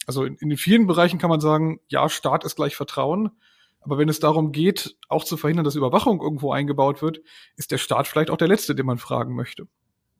[0.07, 3.31] Also in, in den vielen Bereichen kann man sagen, ja, Staat ist gleich Vertrauen.
[3.81, 7.21] Aber wenn es darum geht, auch zu verhindern, dass Überwachung irgendwo eingebaut wird,
[7.55, 9.67] ist der Staat vielleicht auch der Letzte, den man fragen möchte.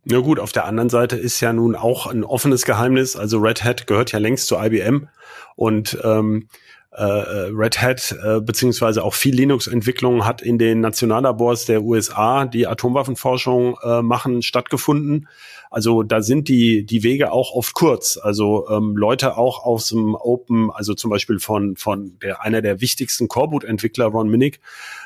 [0.04, 3.16] Ja gut, auf der anderen Seite ist ja nun auch ein offenes Geheimnis.
[3.16, 5.08] Also Red Hat gehört ja längst zu IBM
[5.56, 6.48] und ähm,
[6.92, 12.68] äh, Red Hat äh, beziehungsweise auch viel Linux-Entwicklung hat in den Nationallabors der USA, die
[12.68, 15.28] Atomwaffenforschung äh, machen, stattgefunden.
[15.70, 18.18] Also da sind die die Wege auch oft kurz.
[18.22, 22.82] Also ähm, Leute auch aus dem Open, also zum Beispiel von von der einer der
[22.82, 24.60] wichtigsten Coreboot-Entwickler Ron Minnick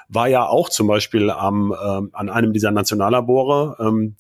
[0.08, 3.78] war ja auch zum Beispiel am ähm, an einem dieser Nationallabore.
[3.80, 4.16] Ähm,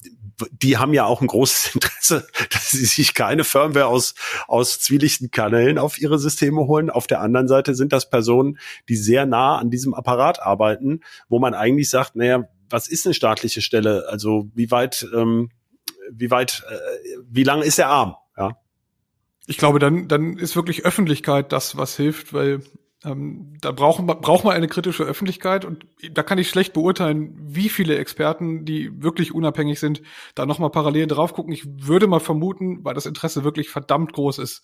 [0.51, 4.15] die haben ja auch ein großes Interesse, dass sie sich keine Firmware aus,
[4.47, 6.89] aus zwielichten Kanälen auf ihre Systeme holen.
[6.89, 8.57] Auf der anderen Seite sind das Personen,
[8.89, 13.13] die sehr nah an diesem Apparat arbeiten, wo man eigentlich sagt, naja, was ist eine
[13.13, 14.07] staatliche Stelle?
[14.09, 15.49] Also wie weit, ähm,
[16.11, 18.15] wie weit, äh, wie lang ist der Arm?
[18.37, 18.57] Ja.
[19.47, 22.61] Ich glaube, dann, dann ist wirklich Öffentlichkeit das, was hilft, weil
[23.05, 27.35] ähm, da braucht man, braucht man eine kritische Öffentlichkeit und da kann ich schlecht beurteilen,
[27.39, 30.01] wie viele Experten, die wirklich unabhängig sind,
[30.33, 31.53] da nochmal parallel drauf gucken.
[31.53, 34.63] Ich würde mal vermuten, weil das Interesse wirklich verdammt groß ist,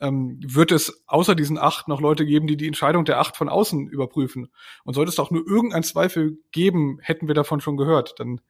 [0.00, 3.48] ähm, wird es außer diesen acht noch Leute geben, die die Entscheidung der acht von
[3.48, 4.48] außen überprüfen.
[4.84, 8.40] Und sollte es doch nur irgendein Zweifel geben, hätten wir davon schon gehört, dann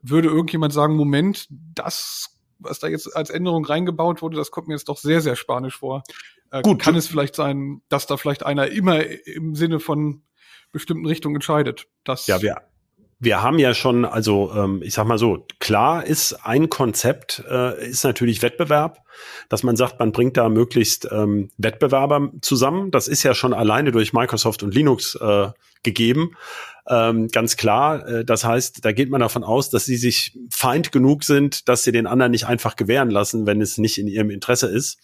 [0.00, 4.74] würde irgendjemand sagen, Moment, das was da jetzt als Änderung reingebaut wurde, das kommt mir
[4.74, 6.02] jetzt doch sehr, sehr spanisch vor.
[6.50, 6.80] Äh, Gut.
[6.80, 10.22] Kann es vielleicht sein, dass da vielleicht einer immer im Sinne von
[10.72, 11.86] bestimmten Richtungen entscheidet?
[12.04, 12.62] Das ja, wir,
[13.20, 17.88] wir haben ja schon, also ähm, ich sag mal so, klar ist ein Konzept, äh,
[17.88, 19.02] ist natürlich Wettbewerb,
[19.48, 22.90] dass man sagt, man bringt da möglichst ähm, Wettbewerber zusammen.
[22.90, 25.48] Das ist ja schon alleine durch Microsoft und Linux äh,
[25.82, 26.36] gegeben.
[26.88, 28.06] Ähm, ganz klar.
[28.06, 31.82] Äh, das heißt, da geht man davon aus, dass sie sich feind genug sind, dass
[31.82, 34.98] sie den anderen nicht einfach gewähren lassen, wenn es nicht in ihrem Interesse ist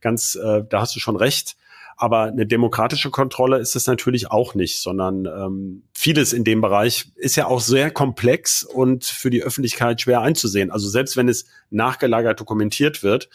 [0.00, 1.56] ganz, äh, da hast du schon recht.
[2.00, 7.10] Aber eine demokratische Kontrolle ist es natürlich auch nicht, sondern ähm, vieles in dem Bereich
[7.16, 10.70] ist ja auch sehr komplex und für die Öffentlichkeit schwer einzusehen.
[10.70, 13.28] Also selbst wenn es nachgelagert dokumentiert wird,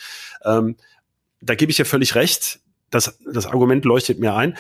[0.45, 0.78] ähm,
[1.41, 2.62] da gebe ich ja völlig recht.
[2.89, 4.58] Das, das Argument leuchtet mir ein.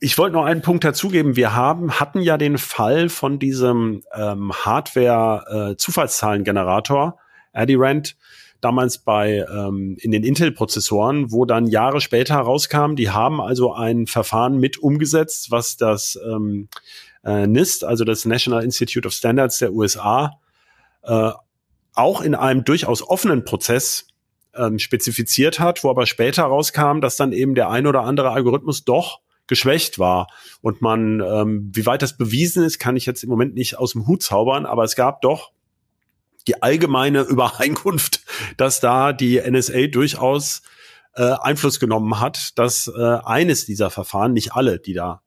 [0.00, 1.36] Ich wollte noch einen Punkt dazugeben.
[1.36, 7.20] Wir haben, hatten ja den Fall von diesem ähm, Hardware-Zufallszahlengenerator,
[7.52, 8.16] äh, AdiRand,
[8.60, 14.06] damals bei ähm, in den Intel-Prozessoren, wo dann Jahre später herauskam, die haben also ein
[14.06, 16.68] Verfahren mit umgesetzt, was das ähm,
[17.24, 20.32] äh, NIST, also das National Institute of Standards der USA,
[21.02, 21.30] äh,
[21.94, 24.08] auch in einem durchaus offenen Prozess
[24.54, 28.84] ähm, spezifiziert hat, wo aber später herauskam, dass dann eben der ein oder andere Algorithmus
[28.84, 30.28] doch geschwächt war.
[30.60, 33.92] Und man, ähm, wie weit das bewiesen ist, kann ich jetzt im Moment nicht aus
[33.92, 35.52] dem Hut zaubern, aber es gab doch
[36.46, 38.22] die allgemeine Übereinkunft,
[38.56, 40.62] dass da die NSA durchaus
[41.14, 45.22] äh, Einfluss genommen hat, dass äh, eines dieser Verfahren, nicht alle, die da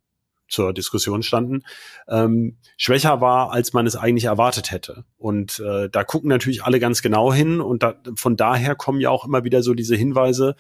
[0.48, 1.64] zur Diskussion standen,
[2.10, 5.06] ähm, schwächer war, als man es eigentlich erwartet hätte.
[5.18, 9.10] Und äh, da gucken natürlich alle ganz genau hin und da, von daher kommen ja
[9.10, 10.56] auch immer wieder so diese Hinweise,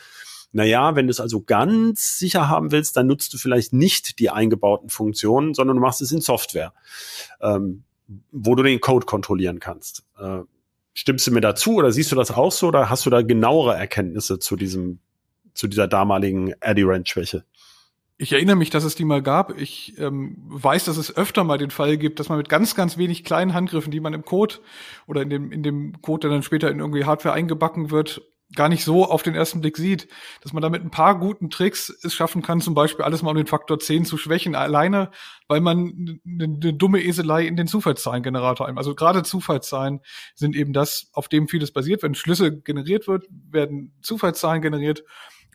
[0.53, 4.29] naja, wenn du es also ganz sicher haben willst, dann nutzt du vielleicht nicht die
[4.29, 6.73] eingebauten Funktionen, sondern du machst es in Software.
[7.41, 7.83] Ähm,
[8.31, 10.03] wo du den Code kontrollieren kannst.
[10.19, 10.39] Äh,
[11.01, 13.75] stimmst du mir dazu oder siehst du das auch so oder hast du da genauere
[13.75, 14.99] Erkenntnisse zu diesem,
[15.55, 17.43] zu dieser damaligen Addy-Rand-Schwäche?
[18.19, 19.59] Ich erinnere mich, dass es die mal gab.
[19.59, 22.99] Ich ähm, weiß, dass es öfter mal den Fall gibt, dass man mit ganz, ganz
[22.99, 24.59] wenig kleinen Handgriffen, die man im Code
[25.07, 28.21] oder in dem, in dem Code, der dann später in irgendwie Hardware eingebacken wird,
[28.55, 30.07] gar nicht so auf den ersten Blick sieht,
[30.41, 33.31] dass man da mit ein paar guten Tricks es schaffen kann, zum Beispiel alles mal
[33.31, 35.11] um den Faktor 10 zu schwächen, alleine,
[35.47, 38.77] weil man eine, eine dumme Eselei in den Zufallszahlengenerator ein.
[38.77, 40.01] Also gerade Zufallszahlen
[40.35, 42.03] sind eben das, auf dem vieles basiert.
[42.03, 45.03] Wenn Schlüssel generiert wird, werden Zufallszahlen generiert.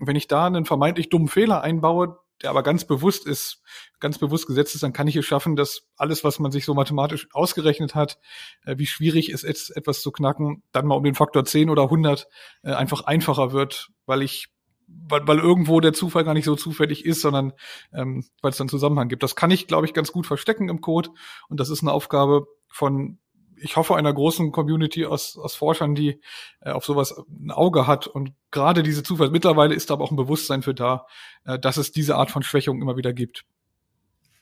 [0.01, 3.63] Und wenn ich da einen vermeintlich dummen Fehler einbaue, der aber ganz bewusst ist,
[4.01, 6.75] ganz bewusst gesetzt ist, dann kann ich es schaffen, dass alles, was man sich so
[6.75, 8.19] mathematisch ausgerechnet hat,
[8.65, 11.85] äh, wie schwierig es ist, etwas zu knacken, dann mal um den Faktor 10 oder
[11.85, 12.29] 100
[12.63, 14.49] äh, einfach einfacher wird, weil ich
[14.89, 17.53] weil, weil irgendwo der Zufall gar nicht so zufällig ist, sondern
[17.93, 19.25] ähm, weil es dann Zusammenhang gibt.
[19.25, 21.11] Das kann ich, glaube ich, ganz gut verstecken im Code.
[21.49, 23.19] Und das ist eine Aufgabe von,
[23.61, 26.21] ich hoffe, einer großen Community aus, aus Forschern, die
[26.61, 28.07] äh, auf sowas ein Auge hat.
[28.07, 31.07] Und gerade diese Zufall, mittlerweile ist aber auch ein Bewusstsein für da,
[31.45, 33.45] äh, dass es diese Art von Schwächung immer wieder gibt.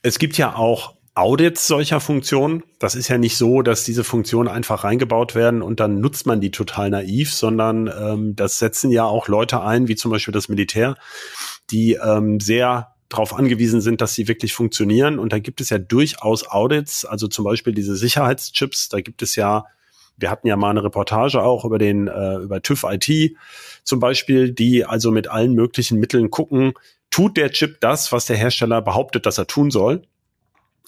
[0.02, 2.64] Es gibt ja auch Audits solcher Funktionen.
[2.80, 6.40] Das ist ja nicht so, dass diese Funktionen einfach reingebaut werden und dann nutzt man
[6.40, 10.48] die total naiv, sondern ähm, das setzen ja auch Leute ein, wie zum Beispiel das
[10.48, 10.96] Militär,
[11.70, 15.18] die ähm, sehr darauf angewiesen sind, dass sie wirklich funktionieren.
[15.18, 19.36] Und da gibt es ja durchaus Audits, also zum Beispiel diese Sicherheitschips, da gibt es
[19.36, 19.64] ja
[20.16, 23.36] wir hatten ja mal eine Reportage auch über den äh, über TÜV IT
[23.82, 26.74] zum Beispiel, die also mit allen möglichen Mitteln gucken,
[27.10, 30.02] tut der Chip das, was der Hersteller behauptet, dass er tun soll?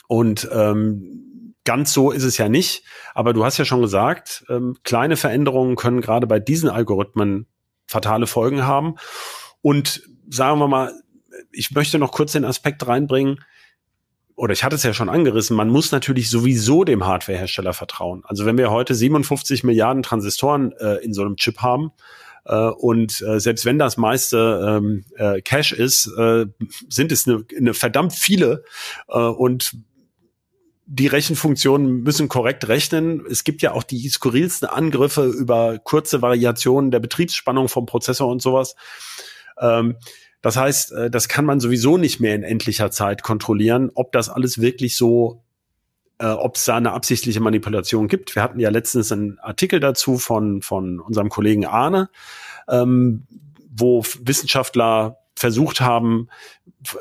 [0.08, 2.84] Und ähm, ganz so ist es ja nicht.
[3.14, 7.46] Aber du hast ja schon gesagt, ähm, kleine Veränderungen können gerade bei diesen Algorithmen
[7.86, 8.94] fatale Folgen haben.
[9.62, 10.92] Und sagen wir mal,
[11.52, 13.40] ich möchte noch kurz den Aspekt reinbringen,
[14.36, 18.22] oder ich hatte es ja schon angerissen, man muss natürlich sowieso dem Hardwarehersteller vertrauen.
[18.26, 21.92] Also wenn wir heute 57 Milliarden Transistoren äh, in so einem Chip haben,
[22.44, 26.46] äh, und äh, selbst wenn das meiste ähm, äh, Cache ist, äh,
[26.88, 28.62] sind es eine, eine verdammt viele.
[29.08, 29.76] Äh, und
[30.88, 33.24] die Rechenfunktionen müssen korrekt rechnen.
[33.28, 38.40] Es gibt ja auch die skurrilsten Angriffe über kurze Variationen der Betriebsspannung vom Prozessor und
[38.40, 38.76] sowas.
[39.60, 39.96] Ähm,
[40.46, 44.28] das heißt, äh, das kann man sowieso nicht mehr in endlicher Zeit kontrollieren, ob das
[44.28, 45.42] alles wirklich so,
[46.20, 48.36] äh, ob es da eine absichtliche Manipulation gibt.
[48.36, 52.10] Wir hatten ja letztens einen Artikel dazu von, von unserem Kollegen Arne,
[52.68, 53.26] ähm,
[53.68, 56.28] wo Wissenschaftler versucht haben,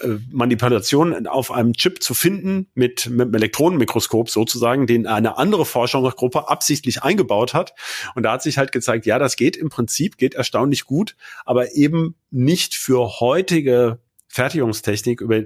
[0.02, 5.66] äh, Manipulationen auf einem Chip zu finden mit, mit einem Elektronenmikroskop sozusagen, den eine andere
[5.66, 7.74] Forschungsgruppe absichtlich eingebaut hat.
[8.14, 11.74] Und da hat sich halt gezeigt, ja, das geht im Prinzip, geht erstaunlich gut, aber
[11.76, 15.42] eben nicht für heutige Fertigungstechnik, über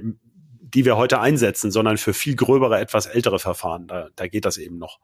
[0.62, 3.88] die wir heute einsetzen, sondern für viel gröbere, etwas ältere Verfahren.
[3.88, 4.99] Da, da geht das eben noch.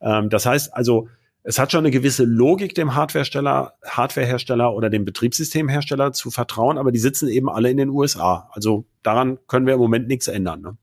[0.00, 1.08] Ähm, das heißt also,
[1.46, 6.90] es hat schon eine gewisse Logik, dem Hardwarehersteller, Hardwarehersteller oder dem Betriebssystemhersteller zu vertrauen, aber
[6.90, 8.48] die sitzen eben alle in den USA.
[8.52, 10.62] Also daran können wir im Moment nichts ändern.
[10.62, 10.78] Ne?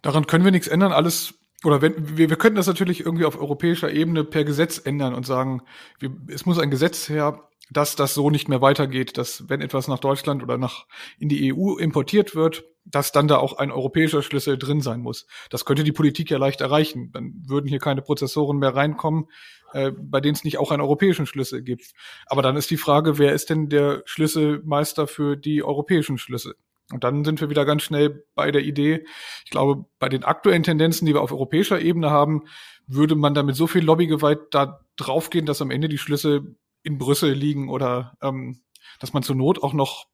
[0.00, 0.92] Daran können wir nichts ändern.
[0.92, 1.34] Alles
[1.64, 5.26] oder wenn wir, wir könnten das natürlich irgendwie auf europäischer Ebene per Gesetz ändern und
[5.26, 5.62] sagen,
[5.98, 9.88] wir, es muss ein Gesetz her, dass das so nicht mehr weitergeht, dass wenn etwas
[9.88, 10.86] nach Deutschland oder nach
[11.18, 15.26] in die EU importiert wird, dass dann da auch ein europäischer Schlüssel drin sein muss.
[15.48, 17.10] Das könnte die Politik ja leicht erreichen.
[17.12, 19.26] Dann würden hier keine Prozessoren mehr reinkommen,
[19.74, 21.92] äh, bei denen es nicht auch einen europäischen Schlüssel gibt.
[22.26, 26.54] Aber dann ist die Frage, wer ist denn der Schlüsselmeister für die europäischen Schlüssel?
[26.92, 29.04] Und dann sind wir wieder ganz schnell bei der Idee,
[29.44, 32.44] ich glaube, bei den aktuellen Tendenzen, die wir auf europäischer Ebene haben,
[32.86, 37.32] würde man damit so viel Lobbygewalt da draufgehen, dass am Ende die Schlüssel in Brüssel
[37.32, 38.60] liegen oder ähm,
[39.00, 40.06] dass man zur Not auch noch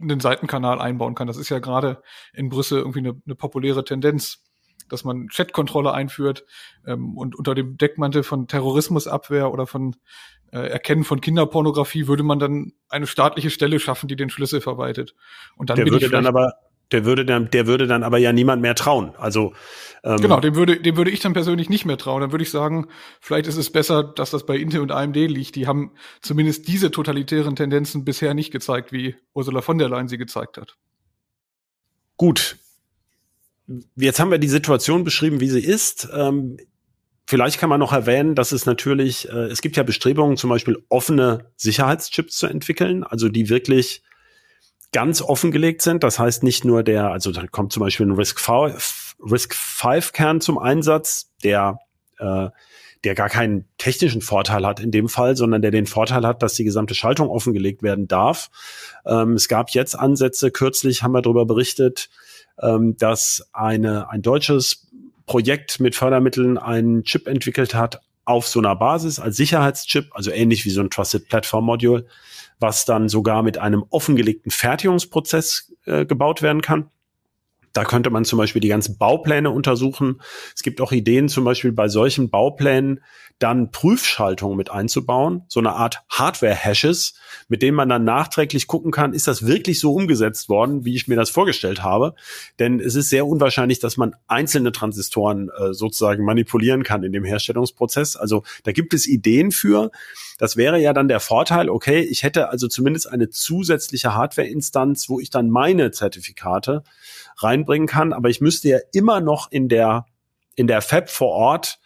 [0.00, 1.26] einen Seitenkanal einbauen kann.
[1.26, 4.42] Das ist ja gerade in Brüssel irgendwie eine, eine populäre Tendenz,
[4.92, 6.44] dass man Chatkontrolle einführt
[6.86, 9.96] ähm, und unter dem Deckmantel von Terrorismusabwehr oder von
[10.52, 15.14] äh, Erkennen von Kinderpornografie würde man dann eine staatliche Stelle schaffen, die den Schlüssel verwaltet.
[15.56, 16.52] Und dann Der würde dann aber
[16.92, 19.14] der würde dann, der würde dann aber ja niemand mehr trauen.
[19.16, 19.54] Also
[20.04, 22.20] ähm, genau, dem würde, dem würde ich dann persönlich nicht mehr trauen.
[22.20, 22.88] Dann würde ich sagen,
[23.20, 25.56] vielleicht ist es besser, dass das bei Intel und AMD liegt.
[25.56, 30.18] Die haben zumindest diese totalitären Tendenzen bisher nicht gezeigt, wie Ursula von der Leyen sie
[30.18, 30.76] gezeigt hat.
[32.16, 32.56] Gut.
[33.96, 36.08] Jetzt haben wir die Situation beschrieben, wie sie ist.
[36.12, 36.58] Ähm,
[37.26, 40.84] vielleicht kann man noch erwähnen, dass es natürlich, äh, es gibt ja Bestrebungen, zum Beispiel
[40.88, 44.02] offene Sicherheitschips zu entwickeln, also die wirklich
[44.92, 46.02] ganz offengelegt sind.
[46.02, 50.12] Das heißt nicht nur der, also da kommt zum Beispiel ein Risk 5, Risk 5
[50.12, 51.78] Kern zum Einsatz, der
[52.18, 52.48] äh,
[53.04, 56.54] der gar keinen technischen Vorteil hat in dem Fall, sondern der den Vorteil hat, dass
[56.54, 58.50] die gesamte Schaltung offengelegt werden darf.
[59.04, 62.10] Ähm, es gab jetzt Ansätze, kürzlich haben wir darüber berichtet,
[62.60, 64.88] ähm, dass eine, ein deutsches
[65.26, 70.64] Projekt mit Fördermitteln einen Chip entwickelt hat auf so einer Basis als Sicherheitschip, also ähnlich
[70.64, 72.06] wie so ein Trusted Platform Module,
[72.60, 76.90] was dann sogar mit einem offengelegten Fertigungsprozess äh, gebaut werden kann.
[77.72, 80.20] Da könnte man zum Beispiel die ganzen Baupläne untersuchen.
[80.54, 83.00] Es gibt auch Ideen, zum Beispiel bei solchen Bauplänen
[83.42, 87.14] dann Prüfschaltungen mit einzubauen, so eine Art Hardware-Hashes,
[87.48, 91.08] mit denen man dann nachträglich gucken kann, ist das wirklich so umgesetzt worden, wie ich
[91.08, 92.14] mir das vorgestellt habe.
[92.58, 97.24] Denn es ist sehr unwahrscheinlich, dass man einzelne Transistoren äh, sozusagen manipulieren kann in dem
[97.24, 98.16] Herstellungsprozess.
[98.16, 99.90] Also da gibt es Ideen für.
[100.38, 105.18] Das wäre ja dann der Vorteil, okay, ich hätte also zumindest eine zusätzliche Hardware-Instanz, wo
[105.18, 106.84] ich dann meine Zertifikate
[107.38, 108.12] reinbringen kann.
[108.12, 110.06] Aber ich müsste ja immer noch in der,
[110.54, 111.80] in der Fab vor Ort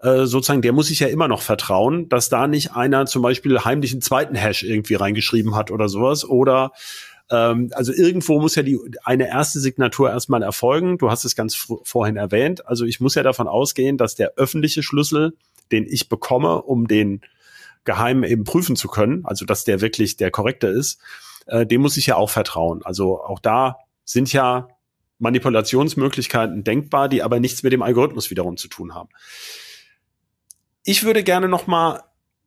[0.00, 3.64] äh, sozusagen, der muss sich ja immer noch vertrauen, dass da nicht einer zum Beispiel
[3.64, 6.72] heimlich einen zweiten Hash irgendwie reingeschrieben hat oder sowas oder
[7.30, 10.98] ähm, also irgendwo muss ja die eine erste Signatur erstmal erfolgen.
[10.98, 12.66] Du hast es ganz vorhin erwähnt.
[12.66, 15.34] Also ich muss ja davon ausgehen, dass der öffentliche Schlüssel,
[15.72, 17.20] den ich bekomme, um den
[17.84, 21.00] geheimen eben prüfen zu können, also dass der wirklich der korrekte ist,
[21.46, 22.82] äh, dem muss ich ja auch vertrauen.
[22.84, 24.68] Also auch da sind ja
[25.18, 29.08] Manipulationsmöglichkeiten denkbar, die aber nichts mit dem Algorithmus wiederum zu tun haben.
[30.84, 32.02] Ich würde gerne noch mal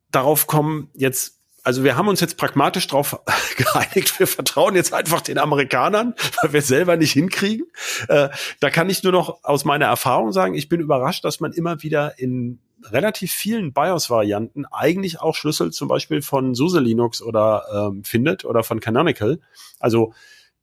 [0.10, 3.20] darauf kommen, jetzt also wir haben uns jetzt pragmatisch darauf
[3.58, 7.67] geeinigt, wir vertrauen jetzt einfach den Amerikanern, weil wir es selber nicht hinkriegen.
[8.08, 11.54] Äh, da kann ich nur noch aus meiner Erfahrung sagen, ich bin überrascht, dass man
[11.54, 17.65] immer wieder in relativ vielen BIOS-Varianten eigentlich auch Schlüssel zum Beispiel von SUSE Linux oder
[17.74, 19.39] ähm, findet oder von Canonical.
[19.80, 20.13] Also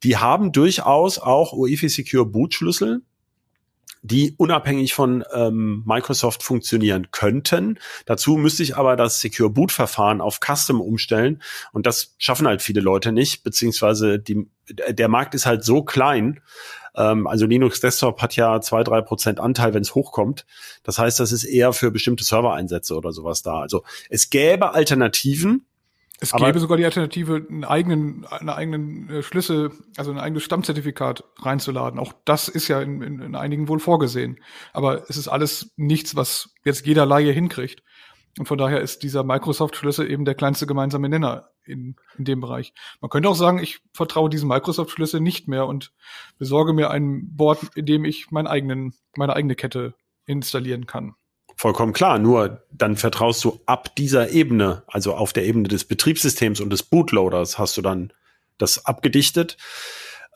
[0.02, 3.02] die haben durchaus auch UEFI Secure Boot Schlüssel,
[4.08, 7.78] die unabhängig von ähm, Microsoft funktionieren könnten.
[8.06, 11.42] Dazu müsste ich aber das Secure Boot Verfahren auf Custom umstellen
[11.72, 16.40] und das schaffen halt viele Leute nicht, beziehungsweise die, der Markt ist halt so klein.
[16.96, 20.46] Ähm, also Linux Desktop hat ja zwei drei Prozent Anteil, wenn es hochkommt.
[20.82, 23.60] Das heißt, das ist eher für bestimmte Servereinsätze oder sowas da.
[23.60, 25.66] Also es gäbe Alternativen,
[26.20, 30.42] es aber gäbe sogar die Alternative, einen eigenen, einen eigenen äh, Schlüssel, also ein eigenes
[30.42, 32.00] Stammzertifikat reinzuladen.
[32.00, 34.40] Auch das ist ja in, in, in einigen wohl vorgesehen.
[34.72, 37.82] Aber es ist alles nichts, was jetzt jeder Laie hinkriegt.
[38.38, 42.72] Und von daher ist dieser Microsoft-Schlüssel eben der kleinste gemeinsame Nenner in, in dem Bereich.
[43.00, 45.92] Man könnte auch sagen, ich vertraue diesem Microsoft-Schlüssel nicht mehr und
[46.38, 51.14] besorge mir ein Board, in dem ich meinen eigenen, meine eigene Kette installieren kann.
[51.60, 56.60] Vollkommen klar, nur dann vertraust du ab dieser Ebene, also auf der Ebene des Betriebssystems
[56.60, 58.12] und des Bootloaders, hast du dann
[58.58, 59.56] das abgedichtet.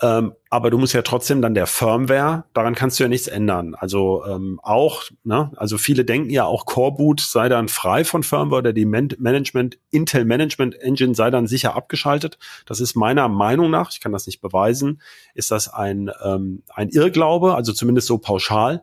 [0.00, 3.76] Ähm, aber du musst ja trotzdem dann der Firmware, daran kannst du ja nichts ändern.
[3.76, 8.24] Also ähm, auch, ne, also viele denken ja auch Core Boot sei dann frei von
[8.24, 12.36] Firmware oder die Man Management, Intel Management Engine sei dann sicher abgeschaltet.
[12.66, 15.00] Das ist meiner Meinung nach, ich kann das nicht beweisen,
[15.34, 18.82] ist das ein, ähm, ein Irrglaube, also zumindest so pauschal.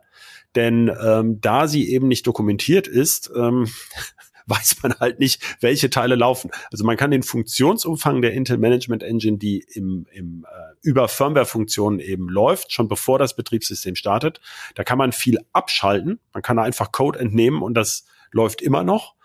[0.55, 3.67] Denn ähm, da sie eben nicht dokumentiert ist, ähm,
[4.47, 6.49] weiß man halt nicht, welche Teile laufen.
[6.71, 11.99] Also man kann den Funktionsumfang der Intel Management Engine, die im, im äh, über Firmware-Funktionen
[11.99, 14.41] eben läuft, schon bevor das Betriebssystem startet,
[14.75, 16.19] da kann man viel abschalten.
[16.33, 19.15] Man kann da einfach Code entnehmen und das läuft immer noch.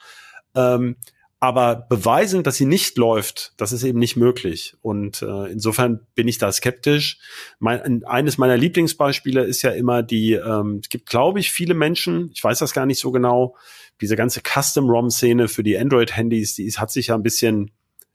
[0.55, 0.97] Ähm,
[1.45, 4.77] aber beweisen, dass sie nicht läuft, das ist eben nicht möglich.
[4.81, 7.19] Und äh, insofern bin ich da skeptisch.
[7.59, 12.31] Mein, eines meiner Lieblingsbeispiele ist ja immer die, ähm, es gibt, glaube ich, viele Menschen,
[12.33, 13.57] ich weiß das gar nicht so genau,
[14.01, 17.73] diese ganze Custom-ROM-Szene für die Android-Handys, die hat sich ja ein bisschen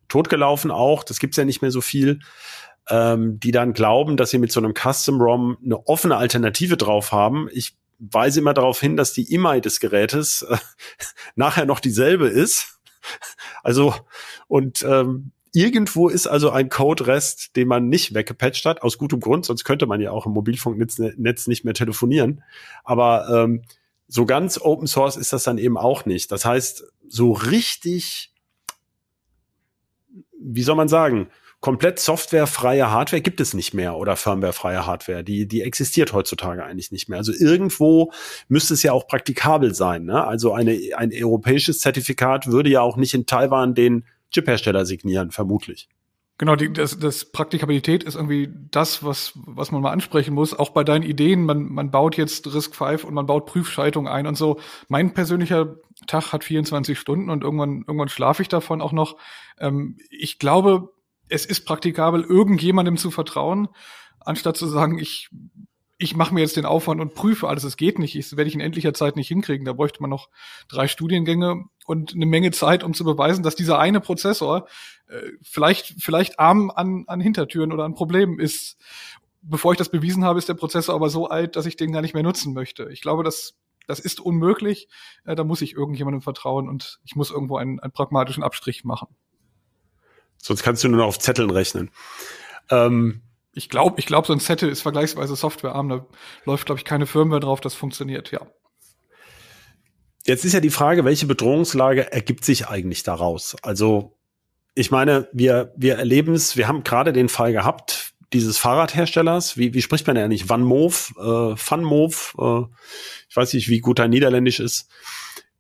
[0.08, 2.22] totgelaufen auch, das gibt's ja nicht mehr so viel,
[2.90, 7.48] ähm, die dann glauben, dass sie mit so einem Custom-ROM eine offene Alternative drauf haben.
[7.54, 10.58] Ich weise immer darauf hin, dass die IMEI des Gerätes äh,
[11.36, 12.79] nachher noch dieselbe ist
[13.64, 13.94] also,
[14.48, 19.46] und ähm, irgendwo ist also ein Code-Rest, den man nicht weggepatcht hat, aus gutem Grund,
[19.46, 22.44] sonst könnte man ja auch im Mobilfunknetz Netz nicht mehr telefonieren.
[22.84, 23.64] Aber ähm,
[24.08, 26.32] so ganz Open Source ist das dann eben auch nicht.
[26.32, 28.34] Das heißt, so richtig,
[30.40, 31.30] wie soll man sagen,
[31.62, 35.24] komplett softwarefreie Hardware gibt es nicht mehr oder firmwarefreie Hardware.
[35.24, 37.18] Die, die existiert heutzutage eigentlich nicht mehr.
[37.18, 38.12] Also irgendwo
[38.48, 40.06] müsste es ja auch praktikabel sein.
[40.06, 40.26] Ne?
[40.26, 45.90] Also eine, ein europäisches Zertifikat würde ja auch nicht in Taiwan den Chiphersteller signieren, vermutlich.
[46.38, 50.58] Genau, die, das, das Praktikabilität ist irgendwie das, was, was man mal ansprechen muss.
[50.58, 54.26] Auch bei deinen Ideen, man, man baut jetzt Risk 5 und man baut Prüfschaltung ein
[54.26, 54.58] und so.
[54.88, 55.76] Mein persönlicher
[56.08, 59.18] Tag hat 24 Stunden und irgendwann, irgendwann schlafe ich davon auch noch.
[59.60, 60.94] Ähm, ich glaube,
[61.30, 63.70] es ist praktikabel, irgendjemandem zu vertrauen,
[64.20, 65.30] anstatt zu sagen, ich,
[65.98, 67.64] ich mache mir jetzt den Aufwand und prüfe alles.
[67.64, 68.18] Es geht nicht.
[68.18, 69.66] Das werde ich in endlicher Zeit nicht hinkriegen.
[69.66, 70.30] Da bräuchte man noch
[70.68, 74.68] drei Studiengänge und eine Menge Zeit, um zu beweisen, dass dieser eine Prozessor
[75.08, 78.78] äh, vielleicht, vielleicht arm an, an Hintertüren oder an Problemen ist.
[79.42, 82.02] Bevor ich das bewiesen habe, ist der Prozessor aber so alt, dass ich den gar
[82.02, 82.90] nicht mehr nutzen möchte.
[82.92, 83.56] Ich glaube, das,
[83.88, 84.88] das ist unmöglich.
[85.26, 89.08] Äh, da muss ich irgendjemandem vertrauen und ich muss irgendwo einen, einen pragmatischen Abstrich machen.
[90.42, 91.92] Sonst kannst du nur noch auf Zetteln rechnen.
[92.70, 93.22] Ähm,
[93.54, 95.90] ich glaube, ich glaube, so ein Zettel ist vergleichsweise softwarearm.
[95.90, 96.06] Da
[96.46, 97.62] läuft, glaube ich, keine Firmware drauf.
[97.62, 98.48] Das funktioniert, ja.
[100.26, 103.56] Jetzt ist ja die Frage, welche Bedrohungslage ergibt sich eigentlich daraus?
[103.62, 104.18] Also,
[104.76, 109.74] ich meine, wir, wir erleben es, wir haben gerade den Fall gehabt, dieses Fahrradherstellers, wie,
[109.74, 110.50] wie spricht man ja nicht?
[110.50, 112.62] Van Moof, äh, Van Moof, äh,
[113.28, 114.88] ich weiß nicht, wie gut dein Niederländisch ist,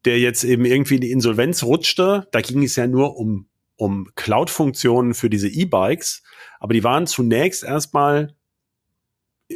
[0.05, 2.27] der jetzt eben irgendwie in die Insolvenz rutschte.
[2.31, 3.47] Da ging es ja nur um
[3.79, 6.21] um Cloud-Funktionen für diese E-Bikes,
[6.59, 8.35] aber die waren zunächst erstmal,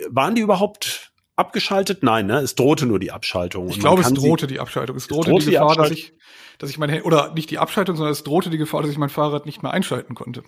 [0.09, 2.03] waren die überhaupt abgeschaltet?
[2.03, 2.37] Nein, ne?
[2.39, 3.67] Es drohte nur die Abschaltung.
[3.67, 4.95] Ich glaube, es drohte die Abschaltung.
[4.95, 6.13] Es drohte, drohte die Gefahr, die dass ich,
[6.57, 9.09] dass ich mein oder nicht die Abschaltung, sondern es drohte die Gefahr, dass ich mein
[9.09, 10.43] Fahrrad nicht mehr einschalten konnte.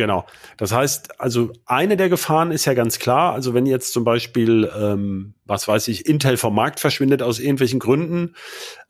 [0.00, 0.24] Genau.
[0.56, 3.34] Das heißt, also eine der Gefahren ist ja ganz klar.
[3.34, 7.80] Also wenn jetzt zum Beispiel, ähm, was weiß ich, Intel vom Markt verschwindet aus irgendwelchen
[7.80, 8.34] Gründen,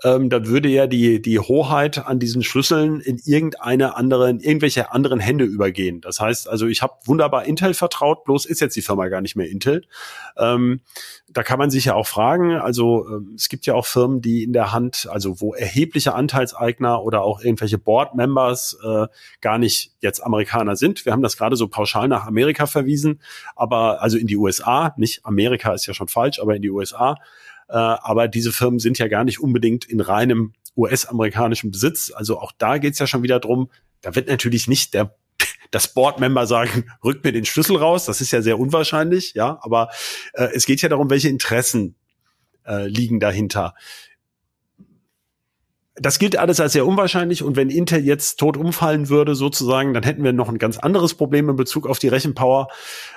[0.04, 4.92] ähm, dann würde ja die die Hoheit an diesen Schlüsseln in irgendeine andere, in irgendwelche
[4.92, 6.00] anderen Hände übergehen.
[6.00, 9.34] Das heißt, also ich habe wunderbar Intel vertraut, bloß ist jetzt die Firma gar nicht
[9.34, 9.82] mehr Intel.
[10.38, 10.78] Ähm,
[11.28, 14.44] da kann man sich ja auch fragen, also äh, es gibt ja auch Firmen, die
[14.44, 19.06] in der Hand, also wo erhebliche Anteilseigner oder auch irgendwelche Board-Members äh,
[19.40, 21.04] gar nicht jetzt Amerikaner sind.
[21.04, 23.20] Wir haben das gerade so pauschal nach Amerika verwiesen,
[23.56, 27.16] aber also in die USA, nicht Amerika ist ja schon falsch, aber in die USA.
[27.68, 32.12] Äh, aber diese Firmen sind ja gar nicht unbedingt in reinem US-amerikanischen Besitz.
[32.14, 33.70] Also auch da geht's ja schon wieder drum,
[34.00, 35.14] da wird natürlich nicht der
[35.70, 38.04] das Board-Member sagen, rückt mir den Schlüssel raus.
[38.04, 39.58] Das ist ja sehr unwahrscheinlich, ja.
[39.62, 39.90] Aber
[40.32, 41.94] äh, es geht ja darum, welche Interessen
[42.66, 43.74] äh, liegen dahinter.
[46.00, 50.02] Das gilt alles als sehr unwahrscheinlich und wenn Intel jetzt tot umfallen würde, sozusagen, dann
[50.02, 52.68] hätten wir noch ein ganz anderes Problem in Bezug auf die Rechenpower.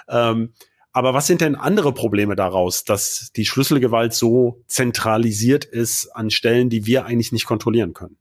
[0.10, 0.54] Ähm,
[0.92, 6.70] aber was sind denn andere Probleme daraus, dass die Schlüsselgewalt so zentralisiert ist an Stellen,
[6.70, 8.18] die wir eigentlich nicht kontrollieren können?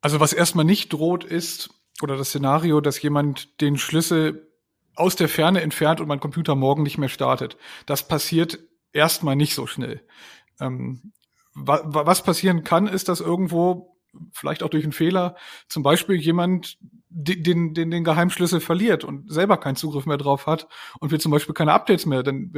[0.00, 1.70] Also was erstmal nicht droht, ist,
[2.02, 4.48] oder das Szenario, dass jemand den Schlüssel
[4.96, 7.56] aus der Ferne entfernt und mein Computer morgen nicht mehr startet.
[7.86, 8.58] Das passiert
[8.92, 10.02] erstmal nicht so schnell.
[10.60, 11.12] Ähm,
[11.54, 13.96] was passieren kann, ist, dass irgendwo,
[14.32, 15.36] vielleicht auch durch einen Fehler,
[15.68, 16.78] zum Beispiel jemand
[17.14, 20.66] den, den, den Geheimschlüssel verliert und selber keinen Zugriff mehr drauf hat
[20.98, 22.22] und wir zum Beispiel keine Updates mehr.
[22.22, 22.52] Denn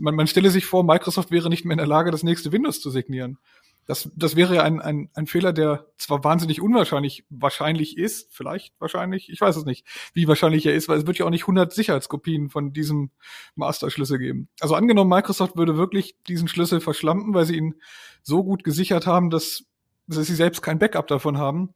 [0.00, 2.80] man, man stelle sich vor, Microsoft wäre nicht mehr in der Lage, das nächste Windows
[2.80, 3.38] zu signieren.
[3.86, 8.74] Das, das wäre ja ein, ein, ein Fehler, der zwar wahnsinnig unwahrscheinlich wahrscheinlich ist, vielleicht
[8.78, 11.42] wahrscheinlich, ich weiß es nicht, wie wahrscheinlich er ist, weil es wird ja auch nicht
[11.42, 13.10] 100 Sicherheitskopien von diesem
[13.56, 14.48] Master-Schlüssel geben.
[14.60, 17.74] Also angenommen, Microsoft würde wirklich diesen Schlüssel verschlampen, weil sie ihn
[18.22, 19.64] so gut gesichert haben, dass,
[20.06, 21.74] dass sie selbst kein Backup davon haben.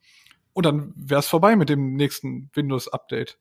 [0.53, 3.39] Und dann wäre es vorbei mit dem nächsten Windows-Update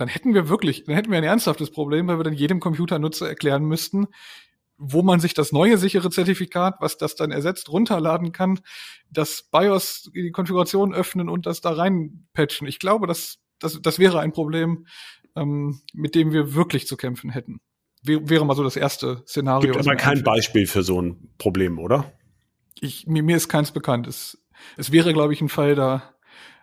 [0.00, 3.28] dann hätten wir wirklich, dann hätten wir ein ernsthaftes Problem, weil wir dann jedem Computernutzer
[3.28, 4.08] erklären müssten,
[4.82, 8.60] wo man sich das neue sichere Zertifikat, was das dann ersetzt, runterladen kann,
[9.10, 12.66] das BIOS die Konfiguration öffnen und das da reinpatchen.
[12.66, 14.86] Ich glaube, das, das, das wäre ein Problem,
[15.36, 17.60] ähm, mit dem wir wirklich zu kämpfen hätten.
[18.02, 19.72] Wäre mal so das erste Szenario.
[19.72, 22.10] Gibt aber kein Beispiel für so ein Problem, oder?
[22.80, 24.06] Ich, mir, mir ist keins bekannt.
[24.06, 24.42] Es,
[24.78, 26.14] es wäre, glaube ich, ein Fall, da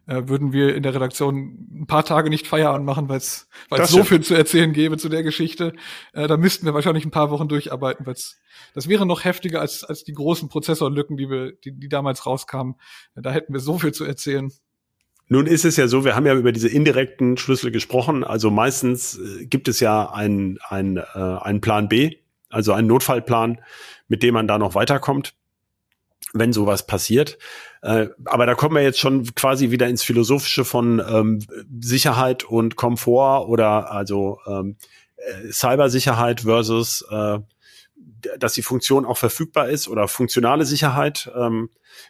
[0.08, 3.47] äh, würden wir in der Redaktion ein paar Tage nicht Feierabend machen, weil es
[3.86, 5.74] so viel zu erzählen gäbe zu der Geschichte.
[6.14, 8.16] Äh, da müssten wir wahrscheinlich ein paar Wochen durcharbeiten, weil
[8.74, 12.76] das wäre noch heftiger als, als die großen Prozessorlücken, die wir, die, die damals rauskamen.
[13.16, 14.51] Äh, da hätten wir so viel zu erzählen.
[15.30, 18.24] Nun ist es ja so, wir haben ja über diese indirekten Schlüssel gesprochen.
[18.24, 22.16] Also meistens äh, gibt es ja einen, einen, äh, einen Plan B,
[22.49, 23.60] also einen Notfallplan,
[24.08, 25.34] mit dem man da noch weiterkommt
[26.34, 27.38] wenn sowas passiert.
[27.88, 31.40] Äh, aber da kommen wir jetzt schon quasi wieder ins Philosophische von ähm,
[31.80, 34.76] Sicherheit und Komfort oder also ähm,
[35.16, 37.40] äh, Cybersicherheit versus äh,
[38.39, 41.32] dass die Funktion auch verfügbar ist oder funktionale Sicherheit.
[41.36, 41.69] Ähm,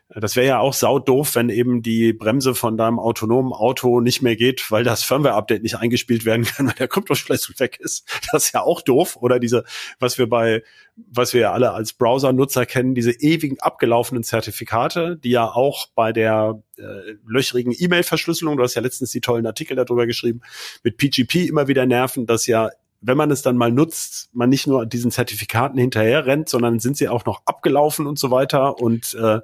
[0.10, 4.22] das wäre ja auch sau doof, wenn eben die Bremse von deinem autonomen Auto nicht
[4.22, 8.06] mehr geht, weil das Firmware-Update nicht eingespielt werden kann, weil der Kryptoschlüssel weg ist.
[8.32, 9.18] Das ist ja auch doof.
[9.18, 9.64] Oder diese,
[10.00, 10.64] was wir bei,
[10.96, 16.12] was wir ja alle als Browser-Nutzer kennen, diese ewigen abgelaufenen Zertifikate, die ja auch bei
[16.12, 16.84] der äh,
[17.26, 20.42] löchrigen E-Mail-Verschlüsselung, du hast ja letztens die tollen Artikel darüber geschrieben,
[20.84, 22.70] mit PGP immer wieder nerven, dass ja
[23.02, 26.98] wenn man es dann mal nutzt, man nicht nur diesen Zertifikaten hinterher rennt, sondern sind
[26.98, 28.80] sie auch noch abgelaufen und so weiter.
[28.80, 29.40] Und äh,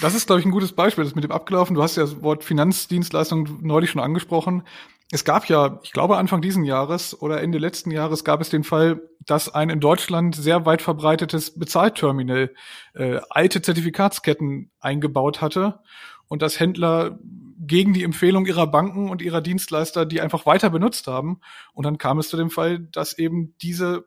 [0.00, 1.74] das ist, glaube ich, ein gutes Beispiel, das mit dem abgelaufen.
[1.74, 4.62] Du hast ja das Wort Finanzdienstleistung neulich schon angesprochen.
[5.10, 8.62] Es gab ja, ich glaube, Anfang diesen Jahres oder Ende letzten Jahres gab es den
[8.62, 12.52] Fall, dass ein in Deutschland sehr weit verbreitetes Bezahlterminal
[12.94, 15.80] äh, alte Zertifikatsketten eingebaut hatte
[16.28, 17.18] und dass Händler
[17.68, 21.40] gegen die Empfehlung ihrer Banken und ihrer Dienstleister die einfach weiter benutzt haben.
[21.72, 24.06] Und dann kam es zu dem Fall, dass eben diese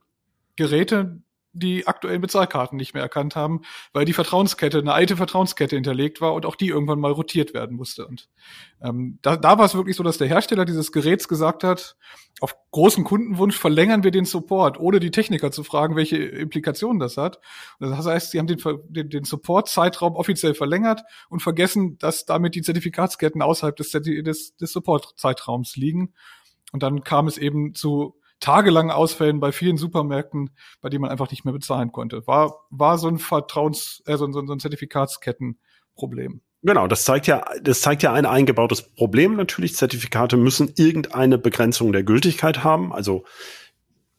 [0.55, 1.21] Geräte
[1.53, 3.61] die aktuellen Bezahlkarten nicht mehr erkannt haben,
[3.93, 7.75] weil die Vertrauenskette, eine alte Vertrauenskette hinterlegt war und auch die irgendwann mal rotiert werden
[7.75, 8.07] musste.
[8.07, 8.29] Und
[8.81, 11.97] ähm, da, da war es wirklich so, dass der Hersteller dieses Geräts gesagt hat,
[12.39, 17.17] auf großen Kundenwunsch verlängern wir den Support, ohne die Techniker zu fragen, welche Implikationen das
[17.17, 17.39] hat.
[17.79, 22.55] Und das heißt, sie haben den, den, den Support-Zeitraum offiziell verlängert und vergessen, dass damit
[22.55, 26.13] die Zertifikatsketten außerhalb des, des, des Support-Zeitraums liegen.
[26.71, 30.49] Und dann kam es eben zu tagelangen Ausfällen bei vielen Supermärkten,
[30.81, 32.27] bei denen man einfach nicht mehr bezahlen konnte.
[32.27, 36.41] War, war so ein Vertrauens-, äh, so, so, so ein Zertifikatskettenproblem.
[36.63, 39.75] Genau, das zeigt ja, das zeigt ja ein eingebautes Problem natürlich.
[39.75, 42.93] Zertifikate müssen irgendeine Begrenzung der Gültigkeit haben.
[42.93, 43.23] Also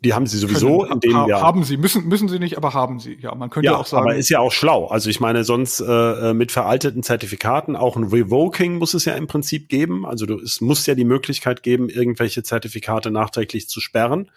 [0.05, 1.41] Die haben sie sowieso, Können, in denen ha ja.
[1.41, 3.17] haben sie, müssen, müssen sie nicht, aber haben sie.
[3.21, 4.05] Ja, man könnte Ja, auch sagen.
[4.05, 4.87] aber ist ja auch schlau.
[4.89, 5.85] Also ich meine, sonst äh,
[6.31, 10.05] äh, mit veralteten Zertifikaten, auch ein Revoking muss es ja im Prinzip geben.
[10.05, 14.31] Also du, es muss ja die Möglichkeit geben, irgendwelche Zertifikate nachträglich zu sperren.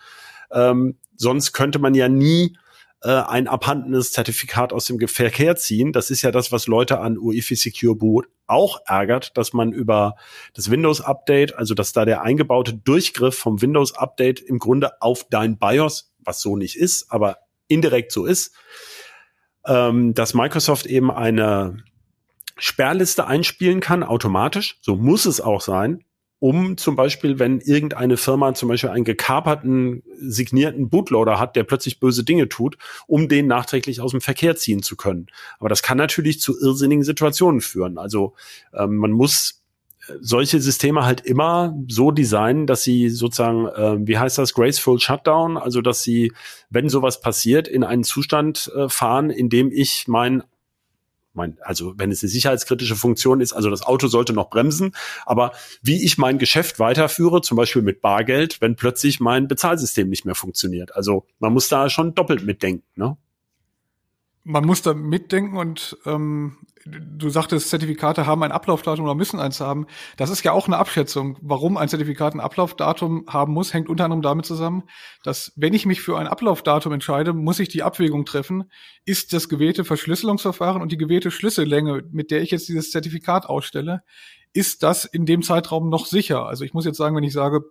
[0.52, 2.58] Ähm, sonst könnte man ja nie
[3.02, 5.92] äh, ein abhandenes Zertifikat aus dem Verkehr ziehen.
[5.92, 10.16] Das ist ja das, was Leute an UEFI Secure Boot auch ärgert, dass man über
[10.54, 15.28] das Windows Update, also dass da der eingebaute Durchgriff vom Windows Update im Grunde auf
[15.30, 18.56] dein BIOS, was so nicht ist, aber indirekt so ist,
[19.66, 21.78] ähm, dass Microsoft eben eine
[22.58, 24.80] Sperrliste einspielen kann, automatisch.
[24.82, 26.05] So muss es auch sein,
[26.40, 32.00] um zum Beispiel, wenn irgendeine Firma zum Beispiel einen gekaperten, signierten Bootloader hat, der plötzlich
[32.00, 32.78] böse Dinge tut,
[33.08, 35.28] um den nachträglich aus dem Verkehr ziehen zu können.
[35.60, 37.98] Aber das kann natürlich zu irrsinnigen Situationen führen.
[37.98, 38.34] Also
[38.74, 39.64] ähm, man muss
[40.08, 45.00] äh, solche Systeme halt immer so designen, dass sie sozusagen, äh, wie heißt das, graceful
[45.00, 46.34] Shutdown, also dass sie,
[46.70, 50.44] wenn sowas passiert, in einen Zustand äh, fahren, in dem ich mein
[51.36, 54.94] mein, also wenn es eine sicherheitskritische Funktion ist, also das Auto sollte noch bremsen,
[55.26, 60.26] aber wie ich mein Geschäft weiterführe, zum Beispiel mit Bargeld, wenn plötzlich mein Bezahlsystem nicht
[60.26, 60.96] mehr funktioniert.
[60.96, 62.84] Also man muss da schon doppelt mitdenken.
[62.96, 63.18] Ne?
[64.46, 69.60] Man muss da mitdenken und ähm, du sagtest, Zertifikate haben ein Ablaufdatum oder müssen eins
[69.60, 69.88] haben.
[70.18, 71.40] Das ist ja auch eine Abschätzung.
[71.42, 74.84] Warum ein Zertifikat ein Ablaufdatum haben muss, hängt unter anderem damit zusammen,
[75.24, 78.66] dass wenn ich mich für ein Ablaufdatum entscheide, muss ich die Abwägung treffen,
[79.04, 84.04] ist das gewählte Verschlüsselungsverfahren und die gewählte Schlüssellänge, mit der ich jetzt dieses Zertifikat ausstelle,
[84.54, 86.46] ist das in dem Zeitraum noch sicher?
[86.46, 87.62] Also ich muss jetzt sagen, wenn ich sage,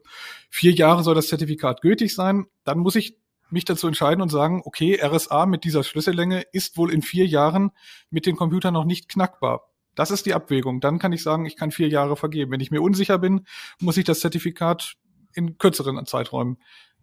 [0.50, 3.16] vier Jahre soll das Zertifikat gültig sein, dann muss ich
[3.50, 7.70] mich dazu entscheiden und sagen, okay, RSA mit dieser Schlüssellänge ist wohl in vier Jahren
[8.10, 9.70] mit den Computern noch nicht knackbar.
[9.94, 10.80] Das ist die Abwägung.
[10.80, 12.50] Dann kann ich sagen, ich kann vier Jahre vergeben.
[12.50, 13.46] Wenn ich mir unsicher bin,
[13.80, 14.94] muss ich das Zertifikat
[15.34, 16.58] in kürzeren Zeiträumen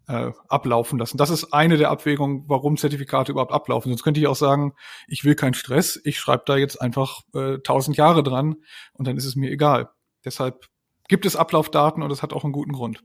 [0.08, 1.16] äh, ablaufen lassen.
[1.16, 3.90] Das ist eine der Abwägungen, warum Zertifikate überhaupt ablaufen.
[3.90, 4.74] Sonst könnte ich auch sagen,
[5.06, 8.56] ich will keinen Stress, ich schreibe da jetzt einfach äh, tausend äh, Jahre dran
[8.94, 9.90] und dann ist es mir egal.
[10.24, 10.66] Deshalb
[11.08, 13.02] gibt es Ablaufdaten und es hat auch einen guten Grund.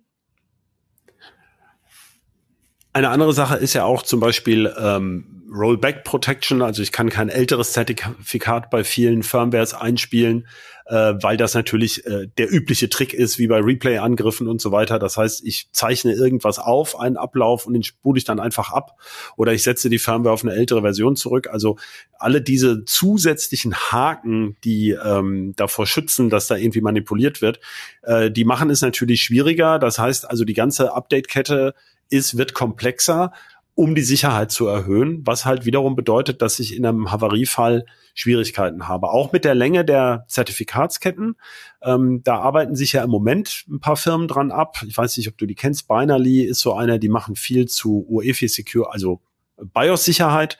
[2.97, 6.63] Eine andere Sache ist ja auch zum Beispiel ähm, Rollback Protection.
[6.63, 10.47] Also ich kann kein älteres Zertifikat bei vielen Firmwares einspielen,
[10.89, 14.99] äh, weil das natürlich äh, der übliche Trick ist, wie bei Replay-Angriffen und so weiter.
[14.99, 18.97] Das heißt, ich zeichne irgendwas auf, einen Ablauf und den spule ich dann einfach ab
[19.35, 21.49] oder ich setze die Firmware auf eine ältere Version zurück.
[21.51, 21.77] Also
[22.17, 27.59] alle diese zusätzlichen Haken, die ähm, davor schützen, dass da irgendwie manipuliert wird,
[28.03, 29.79] äh, die machen es natürlich schwieriger.
[29.79, 31.73] Das heißt also, die ganze Update-Kette
[32.09, 33.33] ist, wird komplexer,
[33.77, 38.87] um die Sicherheit zu erhöhen, was halt wiederum bedeutet, dass ich in einem Havariefall Schwierigkeiten
[38.87, 39.11] habe.
[39.11, 41.35] Auch mit der Länge der Zertifikatsketten.
[41.83, 44.81] Ähm, da arbeiten sich ja im Moment ein paar Firmen dran ab.
[44.87, 45.87] Ich weiß nicht, ob du die kennst.
[45.87, 49.21] Binary ist so einer, die machen viel zu UEFI Secure, also
[49.61, 50.57] BIOS-Sicherheit.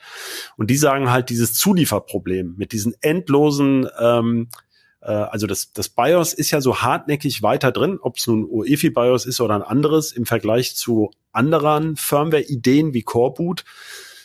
[0.56, 4.67] Und die sagen halt dieses Zulieferproblem mit diesen endlosen ähm, äh,
[5.06, 9.26] also das, das BIOS ist ja so hartnäckig weiter drin, ob es nun UEFI BIOS
[9.26, 13.64] ist oder ein anderes im Vergleich zu anderen Firmware-Ideen wie Coreboot,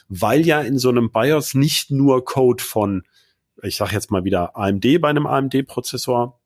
[0.09, 3.03] weil ja in so einem BIOS nicht nur Code von,
[3.61, 6.39] ich sage jetzt mal wieder AMD bei einem AMD-Prozessor,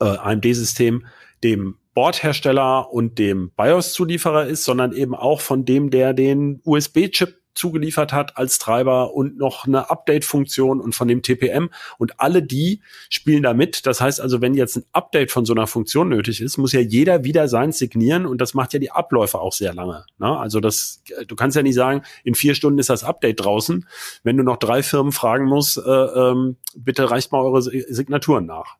[0.00, 1.06] äh, AMD-System,
[1.44, 8.12] dem Bordhersteller und dem BIOS-Zulieferer ist, sondern eben auch von dem, der den USB-Chip zugeliefert
[8.12, 12.80] hat als Treiber und noch eine Update-Funktion und von dem TPM und alle die
[13.10, 13.84] spielen da mit.
[13.86, 16.80] Das heißt also, wenn jetzt ein Update von so einer Funktion nötig ist, muss ja
[16.80, 20.04] jeder wieder sein signieren und das macht ja die Abläufe auch sehr lange.
[20.18, 20.38] Ne?
[20.38, 23.86] Also das, du kannst ja nicht sagen, in vier Stunden ist das Update draußen,
[24.22, 28.76] wenn du noch drei Firmen fragen musst, äh, ähm, bitte reicht mal eure Signaturen nach.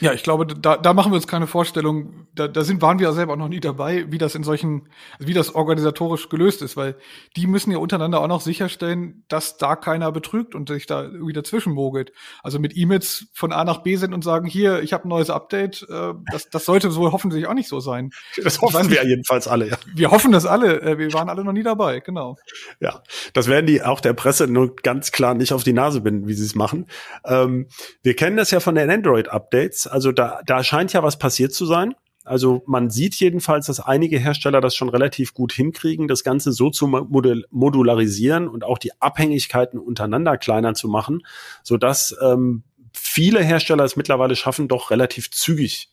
[0.00, 2.26] Ja, ich glaube, da, da machen wir uns keine Vorstellung.
[2.34, 4.88] Da, da sind, waren wir ja selber auch noch nie dabei, wie das in solchen,
[5.18, 6.96] wie das organisatorisch gelöst ist, weil
[7.36, 11.32] die müssen ja untereinander auch noch sicherstellen, dass da keiner betrügt und sich da irgendwie
[11.32, 12.12] dazwischen mogelt.
[12.42, 15.30] Also mit E-Mails von A nach B sind und sagen, hier, ich habe ein neues
[15.30, 18.10] Update, äh, das, das sollte so hoffentlich auch nicht so sein.
[18.42, 19.76] Das hoffen wir jedenfalls alle, ja.
[19.94, 20.82] Wir hoffen das alle.
[20.82, 22.36] Äh, wir waren alle noch nie dabei, genau.
[22.80, 26.28] Ja, das werden die auch der Presse nur ganz klar nicht auf die Nase binden,
[26.28, 26.86] wie sie es machen.
[27.24, 27.68] Ähm,
[28.02, 31.66] wir kennen das ja von den Android-Updates also da, da scheint ja was passiert zu
[31.66, 31.94] sein.
[32.24, 36.70] Also man sieht jedenfalls, dass einige Hersteller das schon relativ gut hinkriegen, das Ganze so
[36.70, 41.22] zu modularisieren und auch die Abhängigkeiten untereinander kleiner zu machen,
[41.62, 45.90] so dass ähm, viele Hersteller es mittlerweile schaffen, doch relativ zügig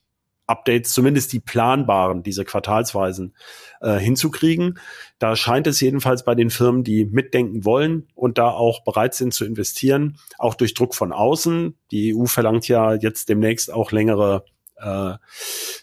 [0.48, 3.36] Updates, zumindest die planbaren, diese quartalsweisen,
[3.82, 4.80] äh, hinzukriegen.
[5.20, 9.34] Da scheint es jedenfalls bei den Firmen, die mitdenken wollen und da auch bereit sind
[9.34, 11.78] zu investieren, auch durch Druck von außen.
[11.91, 14.46] Die EU verlangt ja jetzt demnächst auch längere
[14.78, 15.14] äh,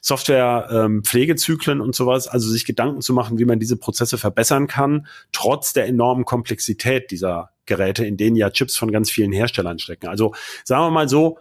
[0.02, 5.06] Software-Pflegezyklen ähm, und sowas, also sich Gedanken zu machen, wie man diese Prozesse verbessern kann,
[5.32, 10.08] trotz der enormen Komplexität dieser Geräte, in denen ja Chips von ganz vielen Herstellern stecken.
[10.08, 10.34] Also
[10.64, 11.38] sagen wir mal so,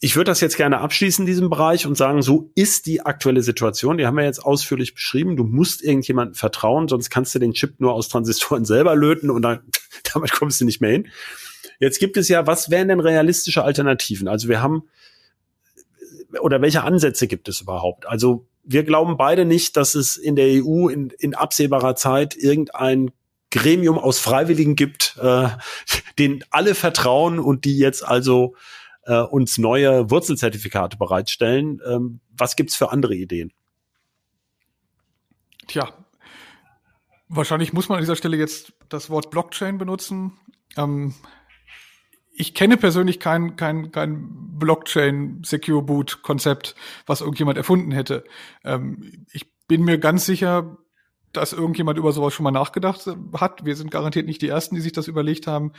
[0.00, 3.98] ich würde das jetzt gerne abschließen, diesen Bereich, und sagen, so ist die aktuelle Situation.
[3.98, 5.36] Die haben wir jetzt ausführlich beschrieben.
[5.36, 9.42] Du musst irgendjemandem vertrauen, sonst kannst du den Chip nur aus Transistoren selber löten und
[9.42, 9.60] dann,
[10.12, 11.08] damit kommst du nicht mehr hin.
[11.80, 14.28] Jetzt gibt es ja, was wären denn realistische Alternativen?
[14.28, 14.84] Also wir haben,
[16.40, 18.06] oder welche Ansätze gibt es überhaupt?
[18.06, 23.10] Also wir glauben beide nicht, dass es in der EU in, in absehbarer Zeit irgendein
[23.50, 25.48] Gremium aus Freiwilligen gibt, äh,
[26.18, 28.54] denen alle vertrauen und die jetzt also
[29.08, 31.80] äh, uns neue Wurzelzertifikate bereitstellen.
[31.84, 33.52] Ähm, was gibt's für andere Ideen?
[35.66, 35.88] Tja,
[37.28, 40.32] wahrscheinlich muss man an dieser Stelle jetzt das Wort Blockchain benutzen.
[40.76, 41.14] Ähm,
[42.34, 44.28] ich kenne persönlich kein, kein, kein
[44.58, 46.74] Blockchain Secure Boot Konzept,
[47.06, 48.24] was irgendjemand erfunden hätte.
[48.62, 50.76] Ähm, ich bin mir ganz sicher,
[51.32, 53.64] dass irgendjemand über sowas schon mal nachgedacht hat.
[53.64, 55.72] Wir sind garantiert nicht die Ersten, die sich das überlegt haben.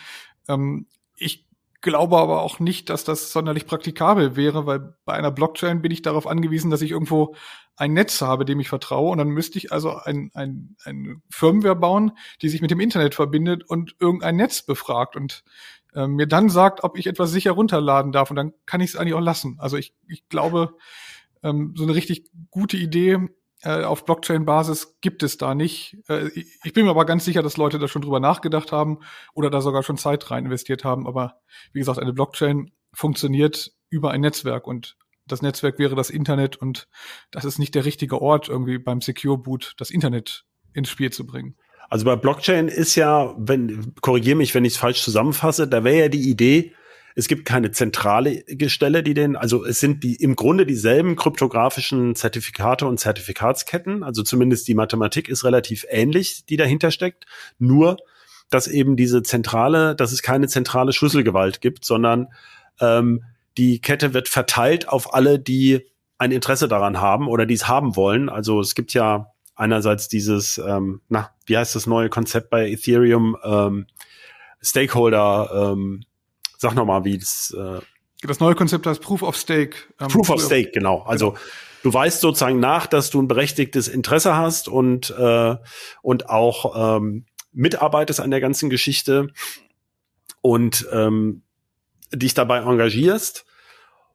[0.47, 1.48] Ähm, ich
[1.81, 6.01] glaube aber auch nicht, dass das sonderlich praktikabel wäre, weil bei einer Blockchain bin ich
[6.01, 7.35] darauf angewiesen, dass ich irgendwo
[7.75, 9.11] ein Netz habe, dem ich vertraue.
[9.11, 12.11] Und dann müsste ich also ein, ein, ein Firmware bauen,
[12.41, 15.43] die sich mit dem Internet verbindet und irgendein Netz befragt und
[15.95, 18.29] äh, mir dann sagt, ob ich etwas sicher runterladen darf.
[18.29, 19.55] Und dann kann ich es eigentlich auch lassen.
[19.59, 20.75] Also ich, ich glaube,
[21.43, 23.29] ähm, so eine richtig gute Idee
[23.61, 25.97] äh, auf Blockchain-Basis gibt es da nicht.
[26.07, 26.29] Äh,
[26.63, 28.99] ich bin mir aber ganz sicher, dass Leute da schon drüber nachgedacht haben
[29.33, 31.07] oder da sogar schon Zeit rein investiert haben.
[31.07, 31.41] Aber
[31.73, 34.97] wie gesagt, eine Blockchain funktioniert über ein Netzwerk und
[35.27, 36.87] das Netzwerk wäre das Internet und
[37.31, 41.25] das ist nicht der richtige Ort, irgendwie beim Secure Boot das Internet ins Spiel zu
[41.25, 41.55] bringen.
[41.89, 45.99] Also bei Blockchain ist ja, wenn, korrigiere mich, wenn ich es falsch zusammenfasse, da wäre
[45.99, 46.73] ja die Idee,
[47.19, 52.15] es gibt keine zentrale Stelle, die den, also es sind die im Grunde dieselben kryptografischen
[52.15, 54.03] Zertifikate und Zertifikatsketten.
[54.03, 57.25] Also zumindest die Mathematik ist relativ ähnlich, die dahinter steckt.
[57.57, 57.97] Nur,
[58.49, 62.29] dass eben diese zentrale, dass es keine zentrale Schlüsselgewalt gibt, sondern
[62.79, 63.25] ähm,
[63.57, 65.85] die Kette wird verteilt auf alle, die
[66.17, 68.29] ein Interesse daran haben oder die es haben wollen.
[68.29, 73.35] Also es gibt ja einerseits dieses, ähm, na, wie heißt das neue Konzept bei Ethereum?
[73.43, 73.87] Ähm,
[74.61, 76.03] Stakeholder ähm,
[76.59, 77.55] Sag noch mal, wie das.
[77.57, 77.79] Äh
[78.21, 79.77] das neue Konzept heißt Proof of Stake.
[79.99, 81.03] Ähm, Proof of Stake, genau.
[81.03, 81.35] Also
[81.83, 85.55] du weißt sozusagen nach, dass du ein berechtigtes Interesse hast und äh,
[86.01, 89.29] und auch ähm, mitarbeitest an der ganzen Geschichte
[90.41, 91.43] und ähm,
[92.13, 93.45] dich dabei engagierst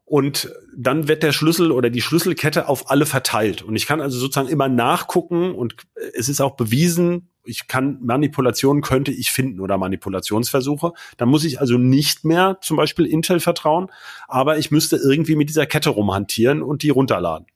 [0.05, 3.63] und dann wird der Schlüssel oder die Schlüsselkette auf alle verteilt.
[3.63, 5.77] Und ich kann also sozusagen immer nachgucken und
[6.13, 10.93] es ist auch bewiesen, ich kann Manipulationen könnte ich finden oder Manipulationsversuche.
[11.17, 13.91] Dann muss ich also nicht mehr zum Beispiel Intel vertrauen,
[14.29, 17.47] aber ich müsste irgendwie mit dieser Kette rumhantieren und die runterladen.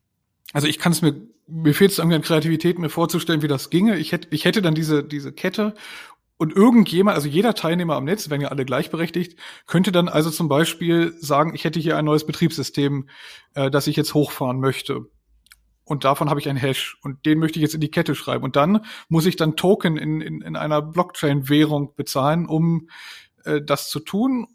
[0.53, 1.15] Also ich kann es mir,
[1.47, 3.97] mir fehlt es an Kreativität, mir vorzustellen, wie das ginge.
[3.97, 5.75] Ich hätte, ich hätte dann diese, diese Kette
[6.39, 10.49] und irgendjemand, also jeder Teilnehmer am Netz, werden ja alle gleichberechtigt, könnte dann also zum
[10.49, 13.09] Beispiel sagen, ich hätte hier ein neues Betriebssystem,
[13.55, 15.07] äh, das ich jetzt hochfahren möchte.
[15.89, 18.45] Und davon habe ich einen Hash und den möchte ich jetzt in die Kette schreiben.
[18.45, 22.91] Und dann muss ich dann Token in, in, in einer Blockchain-Währung bezahlen, um
[23.45, 24.49] äh, das zu tun.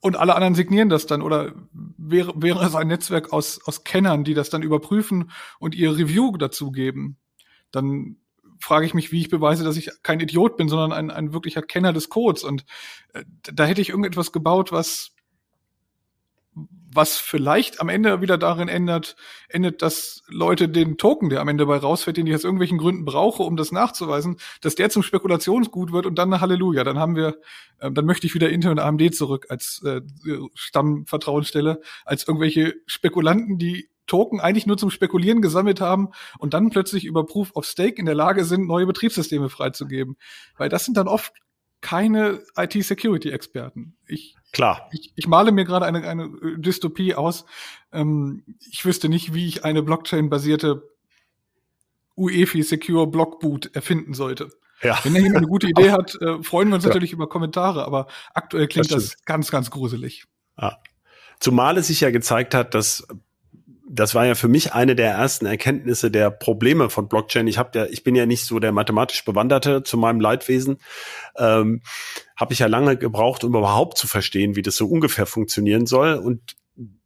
[0.00, 1.22] Und alle anderen signieren das dann.
[1.22, 1.52] Oder
[1.96, 5.30] wäre, wäre es ein Netzwerk aus, aus Kennern, die das dann überprüfen
[5.60, 7.18] und ihr Review dazugeben.
[7.70, 8.16] Dann
[8.58, 11.62] frage ich mich, wie ich beweise, dass ich kein Idiot bin, sondern ein, ein wirklicher
[11.62, 12.42] Kenner des Codes.
[12.42, 12.64] Und
[13.12, 15.11] äh, da hätte ich irgendetwas gebaut, was
[16.94, 19.16] was vielleicht am Ende wieder darin ändert,
[19.48, 23.04] endet, dass Leute den Token, der am Ende bei rausfällt, den ich aus irgendwelchen Gründen
[23.04, 26.84] brauche, um das nachzuweisen, dass der zum Spekulationsgut wird und dann Halleluja.
[26.84, 27.38] Dann haben wir,
[27.78, 30.00] äh, dann möchte ich wieder Intel und AMD zurück als äh,
[30.54, 37.04] Stammvertrauensstelle, als irgendwelche Spekulanten, die Token eigentlich nur zum Spekulieren gesammelt haben und dann plötzlich
[37.04, 40.16] über Proof of Stake in der Lage sind, neue Betriebssysteme freizugeben.
[40.56, 41.32] Weil das sind dann oft
[41.82, 43.94] keine IT-Security-Experten.
[44.06, 44.88] Ich, Klar.
[44.92, 47.44] Ich, ich male mir gerade eine, eine Dystopie aus.
[47.92, 50.82] Ähm, ich wüsste nicht, wie ich eine Blockchain-basierte
[52.16, 54.50] UEFI Secure Blockboot erfinden sollte.
[54.82, 54.98] Ja.
[55.02, 56.88] Wenn da jemand eine gute Idee hat, äh, freuen wir uns ja.
[56.88, 60.24] natürlich über Kommentare, aber aktuell klingt das, das ganz, ganz gruselig.
[60.58, 60.78] Ja.
[61.40, 63.06] Zumal es sich ja gezeigt hat, dass
[63.94, 67.46] das war ja für mich eine der ersten Erkenntnisse der Probleme von Blockchain.
[67.46, 70.78] Ich habe ja, ich bin ja nicht so der mathematisch Bewanderte zu meinem Leidwesen.
[71.36, 71.82] Ähm,
[72.34, 76.14] habe ich ja lange gebraucht, um überhaupt zu verstehen, wie das so ungefähr funktionieren soll.
[76.14, 76.56] Und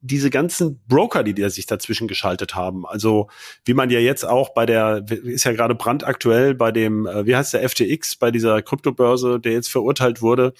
[0.00, 3.28] diese ganzen Broker, die, die sich dazwischen geschaltet haben, also
[3.64, 7.34] wie man ja jetzt auch bei der, ist ja gerade brandaktuell bei dem, äh, wie
[7.34, 10.54] heißt der FTX, bei dieser Kryptobörse, der jetzt verurteilt wurde,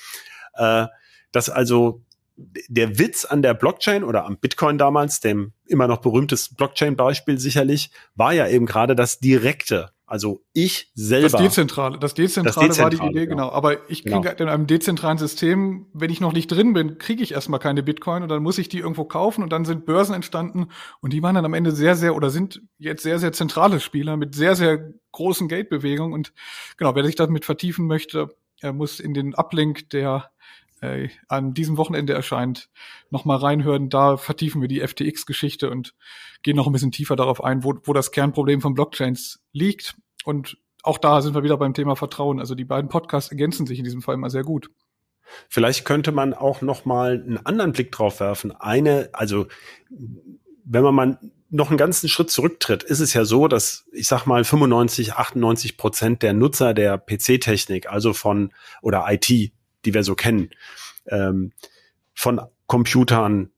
[0.55, 0.87] äh,
[1.31, 2.03] dass also
[2.37, 7.91] der Witz an der Blockchain oder am Bitcoin damals, dem immer noch berühmtes Blockchain-Beispiel sicherlich,
[8.15, 9.91] war ja eben gerade das direkte.
[10.09, 11.29] Also ich selber.
[11.29, 13.47] Das Dezentrale, das Dezentrale, das Dezentrale war die Idee, genau.
[13.47, 13.57] genau.
[13.57, 14.37] Aber ich kriege genau.
[14.39, 18.23] in einem dezentralen System, wenn ich noch nicht drin bin, kriege ich erstmal keine Bitcoin
[18.23, 20.69] und dann muss ich die irgendwo kaufen und dann sind Börsen entstanden
[21.01, 24.17] und die waren dann am Ende sehr, sehr oder sind jetzt sehr, sehr zentrale Spieler
[24.17, 26.33] mit sehr, sehr großen Geldbewegungen und
[26.77, 28.29] genau, wer sich damit vertiefen möchte,
[28.61, 30.31] er muss in den Uplink, der
[30.81, 32.69] äh, an diesem Wochenende erscheint,
[33.11, 33.89] nochmal reinhören.
[33.89, 35.95] Da vertiefen wir die FTX-Geschichte und
[36.43, 39.97] gehen noch ein bisschen tiefer darauf ein, wo, wo das Kernproblem von Blockchains liegt.
[40.25, 42.41] Und auch da sind wir wieder beim Thema Vertrauen.
[42.41, 44.71] Also die beiden Podcasts ergänzen sich in diesem Fall immer sehr gut.
[45.49, 48.53] Vielleicht könnte man auch noch mal einen anderen Blick drauf werfen.
[48.53, 49.47] Eine, also
[50.65, 51.19] wenn man mal
[51.51, 55.77] noch einen ganzen Schritt zurücktritt, ist es ja so, dass ich sag mal 95, 98
[55.77, 58.53] Prozent der Nutzer der PC-Technik, also von
[58.83, 59.53] oder IT,
[59.87, 60.51] die wir so kennen,
[61.07, 61.53] ähm,
[62.15, 63.51] von Computern,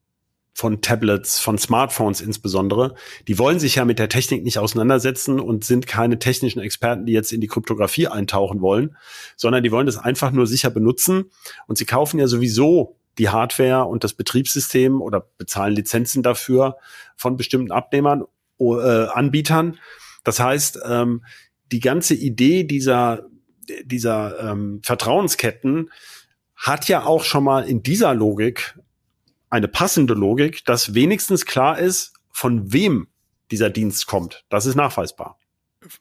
[0.58, 2.96] von Tablets, von Smartphones insbesondere,
[3.28, 7.12] die wollen sich ja mit der Technik nicht auseinandersetzen und sind keine technischen Experten, die
[7.12, 8.96] jetzt in die Kryptographie eintauchen wollen,
[9.36, 11.30] sondern die wollen das einfach nur sicher benutzen.
[11.68, 16.76] Und sie kaufen ja sowieso die Hardware und das Betriebssystem oder bezahlen Lizenzen dafür
[17.16, 18.24] von bestimmten Abnehmern,
[18.58, 19.78] äh, Anbietern.
[20.24, 21.24] Das heißt, ähm,
[21.70, 23.26] die ganze Idee dieser,
[23.84, 25.90] dieser ähm, Vertrauensketten
[26.58, 28.78] hat ja auch schon mal in dieser Logik
[29.50, 33.08] eine passende Logik, dass wenigstens klar ist, von wem
[33.50, 34.44] dieser Dienst kommt.
[34.50, 35.38] Das ist nachweisbar.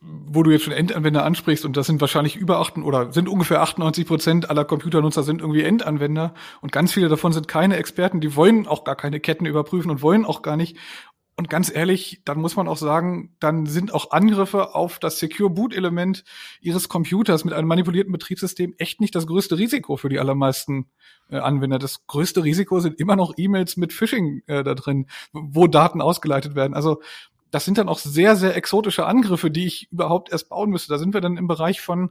[0.01, 3.62] Wo du jetzt schon Endanwender ansprichst, und das sind wahrscheinlich über 8 oder sind ungefähr
[3.62, 8.36] 98 Prozent aller Computernutzer sind irgendwie Endanwender und ganz viele davon sind keine Experten, die
[8.36, 10.78] wollen auch gar keine Ketten überprüfen und wollen auch gar nicht
[11.38, 15.52] und ganz ehrlich, dann muss man auch sagen, dann sind auch Angriffe auf das Secure
[15.52, 16.24] Boot Element
[16.62, 20.90] ihres Computers mit einem manipulierten Betriebssystem echt nicht das größte Risiko für die allermeisten
[21.30, 21.78] äh, Anwender.
[21.78, 26.56] Das größte Risiko sind immer noch E-Mails mit Phishing äh, da drin, wo Daten ausgeleitet
[26.56, 26.74] werden.
[26.74, 27.02] Also
[27.52, 30.92] das sind dann auch sehr, sehr exotische Angriffe, die ich überhaupt erst bauen müsste.
[30.92, 32.10] Da sind wir dann im Bereich von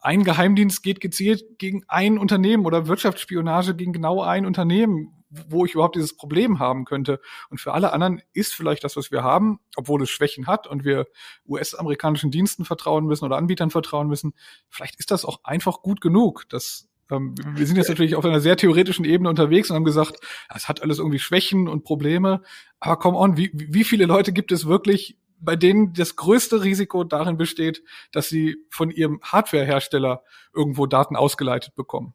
[0.00, 5.74] ein Geheimdienst geht gezielt gegen ein Unternehmen oder Wirtschaftsspionage gegen genau ein Unternehmen, wo ich
[5.74, 7.20] überhaupt dieses Problem haben könnte.
[7.50, 10.84] Und für alle anderen ist vielleicht das, was wir haben, obwohl es Schwächen hat und
[10.84, 11.06] wir
[11.46, 14.34] US-amerikanischen Diensten vertrauen müssen oder Anbietern vertrauen müssen,
[14.68, 16.44] vielleicht ist das auch einfach gut genug.
[16.48, 20.18] Das, ähm, wir sind jetzt natürlich auf einer sehr theoretischen Ebene unterwegs und haben gesagt,
[20.54, 22.42] es hat alles irgendwie Schwächen und Probleme.
[22.80, 27.04] Aber come on, wie, wie viele Leute gibt es wirklich, bei denen das größte Risiko
[27.04, 30.24] darin besteht, dass sie von ihrem Hardwarehersteller
[30.54, 32.14] irgendwo Daten ausgeleitet bekommen?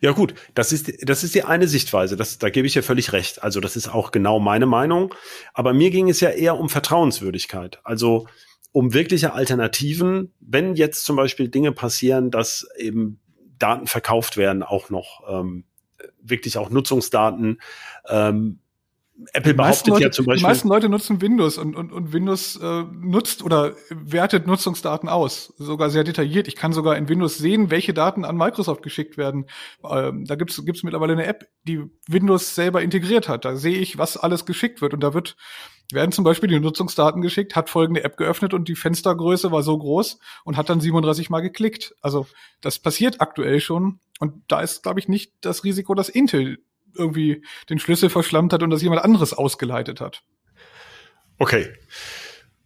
[0.00, 3.12] Ja gut, das ist, das ist die eine Sichtweise, das, da gebe ich ja völlig
[3.12, 3.42] recht.
[3.42, 5.14] Also das ist auch genau meine Meinung.
[5.54, 7.80] Aber mir ging es ja eher um Vertrauenswürdigkeit.
[7.84, 8.26] Also
[8.72, 13.20] um wirkliche Alternativen, wenn jetzt zum Beispiel Dinge passieren, dass eben
[13.58, 15.64] Daten verkauft werden, auch noch ähm,
[16.20, 17.60] wirklich auch Nutzungsdaten,
[18.08, 18.60] ähm,
[19.32, 20.40] Apple behauptet Leute, ja zum Beispiel.
[20.40, 25.54] Die meisten Leute nutzen Windows und, und, und Windows äh, nutzt oder wertet Nutzungsdaten aus,
[25.56, 26.48] sogar sehr detailliert.
[26.48, 29.46] Ich kann sogar in Windows sehen, welche Daten an Microsoft geschickt werden.
[29.88, 33.44] Ähm, da gibt's gibt's mittlerweile eine App, die Windows selber integriert hat.
[33.44, 35.36] Da sehe ich, was alles geschickt wird und da wird
[35.92, 39.78] werden zum Beispiel die Nutzungsdaten geschickt, hat folgende App geöffnet und die Fenstergröße war so
[39.78, 41.94] groß und hat dann 37 Mal geklickt.
[42.00, 42.26] Also
[42.60, 46.58] das passiert aktuell schon und da ist, glaube ich, nicht das Risiko, dass Intel
[46.96, 50.22] irgendwie den Schlüssel verschlammt hat und das jemand anderes ausgeleitet hat.
[51.38, 51.68] Okay.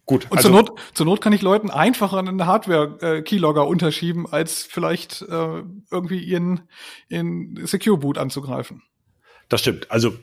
[0.05, 0.25] Gut.
[0.29, 5.21] Und also, zur, Not, zur Not kann ich Leuten einfacher einen Hardware-Keylogger unterschieben, als vielleicht
[5.21, 6.67] äh, irgendwie ihren,
[7.07, 8.83] ihren Secure Boot anzugreifen.
[9.47, 9.89] Das stimmt.
[9.91, 10.13] Also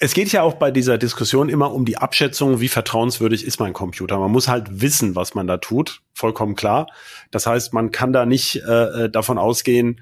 [0.00, 3.72] es geht ja auch bei dieser Diskussion immer um die Abschätzung, wie vertrauenswürdig ist mein
[3.72, 4.18] Computer.
[4.18, 6.86] Man muss halt wissen, was man da tut, vollkommen klar.
[7.32, 10.00] Das heißt, man kann da nicht äh, äh davon ausgehen,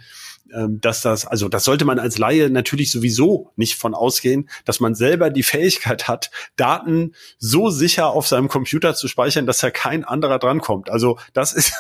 [0.54, 4.80] ähm, dass das, also das sollte man als Laie natürlich sowieso nicht von ausgehen, dass
[4.80, 9.70] man selber die Fähigkeit hat, Daten so sicher auf seinem Computer zu speichern, dass da
[9.70, 10.90] kein anderer drankommt.
[10.90, 11.74] Also das ist,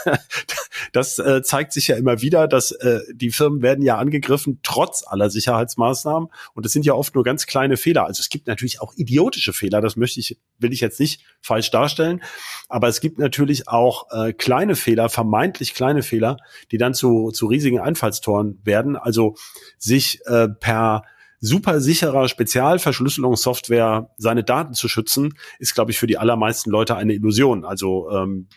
[0.92, 5.04] das äh, zeigt sich ja immer wieder, dass äh, die Firmen werden ja angegriffen, trotz
[5.06, 6.28] aller Sicherheitsmaßnahmen.
[6.54, 8.06] Und es sind ja oft nur ganz kleine Fehler.
[8.06, 11.70] Also es gibt natürlich auch idiotische Fehler, das möchte ich, will ich jetzt nicht falsch
[11.70, 12.22] darstellen.
[12.68, 16.38] Aber es gibt natürlich auch äh, kleine Fehler, vermeintlich kleine Fehler,
[16.72, 18.96] die dann zu, zu riesigen Einfallstoren werden.
[18.96, 19.36] Also
[19.78, 21.02] sich äh, per
[21.40, 27.14] super sicherer Spezialverschlüsselungssoftware seine Daten zu schützen, ist, glaube ich, für die allermeisten Leute eine
[27.14, 27.64] Illusion.
[27.64, 28.48] Also ähm,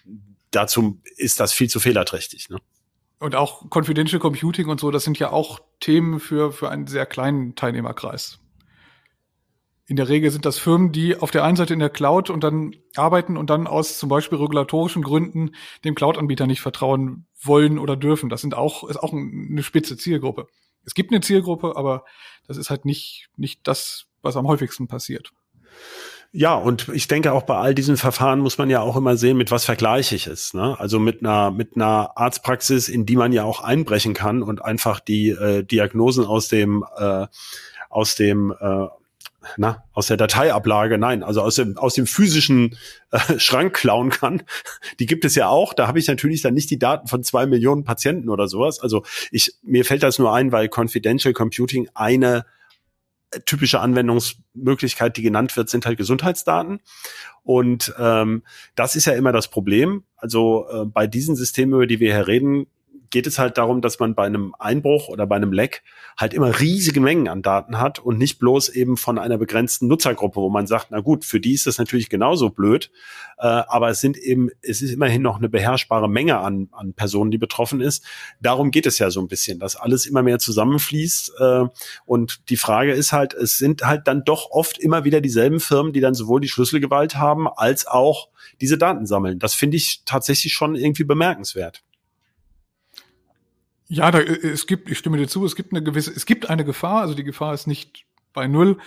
[0.51, 2.49] dazu ist das viel zu fehlerträchtig.
[2.49, 2.57] Ne?
[3.19, 7.05] Und auch Confidential Computing und so, das sind ja auch Themen für, für einen sehr
[7.05, 8.39] kleinen Teilnehmerkreis.
[9.89, 12.43] In der Regel sind das Firmen, die auf der einen Seite in der Cloud und
[12.43, 17.97] dann arbeiten und dann aus zum Beispiel regulatorischen Gründen dem Cloud-Anbieter nicht vertrauen wollen oder
[17.97, 18.29] dürfen.
[18.29, 20.45] Das sind auch, ist auch eine spitze Zielgruppe.
[20.85, 22.05] Es gibt eine Zielgruppe, aber
[22.47, 25.31] das ist halt nicht, nicht das, was am häufigsten passiert.
[26.31, 29.37] Ja, und ich denke auch bei all diesen Verfahren muss man ja auch immer sehen,
[29.37, 30.53] mit was vergleiche ich es.
[30.53, 30.79] Ne?
[30.79, 34.99] Also mit einer mit einer Arztpraxis, in die man ja auch einbrechen kann und einfach
[34.99, 37.25] die äh, Diagnosen aus dem äh,
[37.89, 38.85] aus dem äh,
[39.57, 42.77] na, aus der Dateiablage, nein, also aus dem, aus dem physischen
[43.11, 44.43] äh, Schrank klauen kann.
[44.99, 45.73] Die gibt es ja auch.
[45.73, 48.79] Da habe ich natürlich dann nicht die Daten von zwei Millionen Patienten oder sowas.
[48.79, 52.45] Also ich, mir fällt das nur ein, weil Confidential Computing eine
[53.45, 56.79] typische Anwendungsmöglichkeit, die genannt wird, sind halt Gesundheitsdaten.
[57.43, 58.43] Und ähm,
[58.75, 60.03] das ist ja immer das Problem.
[60.17, 62.67] Also äh, bei diesen Systemen, über die wir hier reden,
[63.09, 65.83] geht es halt darum, dass man bei einem Einbruch oder bei einem Leck
[66.17, 70.39] halt immer riesige Mengen an Daten hat und nicht bloß eben von einer begrenzten Nutzergruppe,
[70.41, 72.91] wo man sagt, na gut, für die ist das natürlich genauso blöd,
[73.37, 77.31] äh, aber es sind eben, es ist immerhin noch eine beherrschbare Menge an, an Personen,
[77.31, 78.05] die betroffen ist.
[78.41, 81.65] Darum geht es ja so ein bisschen, dass alles immer mehr zusammenfließt äh,
[82.05, 85.93] und die Frage ist halt, es sind halt dann doch oft immer wieder dieselben Firmen,
[85.93, 88.29] die dann sowohl die Schlüsselgewalt haben, als auch
[88.61, 89.39] diese Daten sammeln.
[89.39, 91.83] Das finde ich tatsächlich schon irgendwie bemerkenswert.
[93.89, 96.49] Ja, da, äh, es gibt, ich stimme dir zu, es gibt eine gewisse, es gibt
[96.49, 98.77] eine Gefahr, also die Gefahr ist nicht bei null,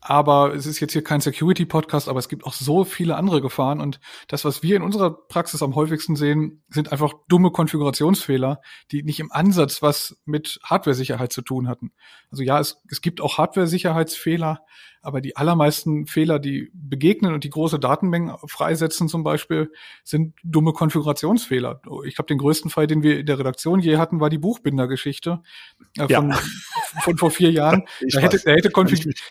[0.00, 3.80] aber es ist jetzt hier kein Security-Podcast, aber es gibt auch so viele andere Gefahren.
[3.80, 8.60] Und das, was wir in unserer Praxis am häufigsten sehen, sind einfach dumme Konfigurationsfehler,
[8.92, 11.92] die nicht im Ansatz was mit Hardware-Sicherheit zu tun hatten.
[12.30, 14.60] Also ja, es, es gibt auch Hardware-Sicherheitsfehler,
[15.02, 19.72] aber die allermeisten Fehler, die begegnen und die große Datenmengen freisetzen zum Beispiel,
[20.04, 21.80] sind dumme Konfigurationsfehler.
[22.04, 25.42] Ich glaube, den größten Fall, den wir in der Redaktion je hatten, war die Buchbinder-Geschichte
[25.96, 26.38] äh, von, ja.
[27.02, 27.84] von vor vier Jahren.
[28.10, 28.70] Da hätte, da hätte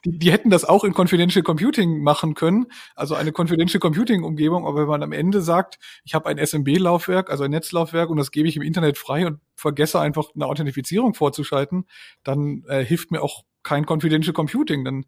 [0.05, 4.65] die, die hätten das auch in Confidential Computing machen können, also eine Confidential Computing Umgebung,
[4.65, 8.32] aber wenn man am Ende sagt, ich habe ein SMB-Laufwerk, also ein Netzlaufwerk und das
[8.32, 11.86] gebe ich im Internet frei und vergesse einfach eine Authentifizierung vorzuschalten,
[12.24, 14.86] dann äh, hilft mir auch kein Confidential Computing.
[14.86, 15.05] Dann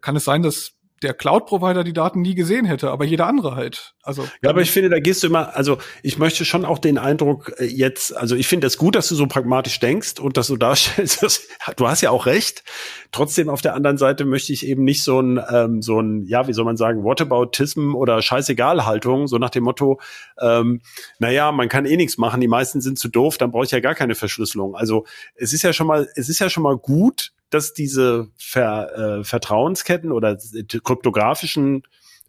[0.00, 3.94] kann es sein, dass der Cloud-Provider die Daten nie gesehen hätte, aber jeder andere halt.
[4.02, 6.98] Also ja, aber ich finde, da gehst du immer, also ich möchte schon auch den
[6.98, 10.48] Eindruck äh, jetzt, also ich finde es gut, dass du so pragmatisch denkst und dass
[10.48, 12.64] du darstellst, dass, du hast ja auch recht.
[13.12, 16.46] Trotzdem auf der anderen Seite möchte ich eben nicht so ein, ähm, so ein, ja,
[16.48, 20.00] wie soll man sagen, Whataboutism oder Scheißegal-Haltung, so nach dem Motto,
[20.38, 20.82] ähm,
[21.18, 23.80] naja, man kann eh nichts machen, die meisten sind zu doof, dann brauche ich ja
[23.80, 24.76] gar keine Verschlüsselung.
[24.76, 29.18] Also es ist ja schon mal, es ist ja schon mal gut, dass diese Ver,
[29.20, 30.38] äh, Vertrauensketten oder
[30.84, 31.82] kryptografischen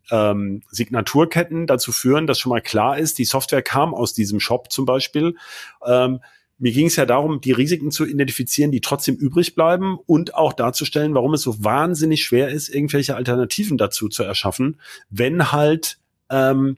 [0.10, 4.72] ähm, Signaturketten dazu führen, dass schon mal klar ist, die Software kam aus diesem Shop
[4.72, 5.36] zum Beispiel.
[5.86, 6.20] Ähm,
[6.58, 10.54] mir ging es ja darum, die Risiken zu identifizieren, die trotzdem übrig bleiben und auch
[10.54, 15.98] darzustellen, warum es so wahnsinnig schwer ist, irgendwelche Alternativen dazu zu erschaffen, wenn halt
[16.30, 16.78] ähm,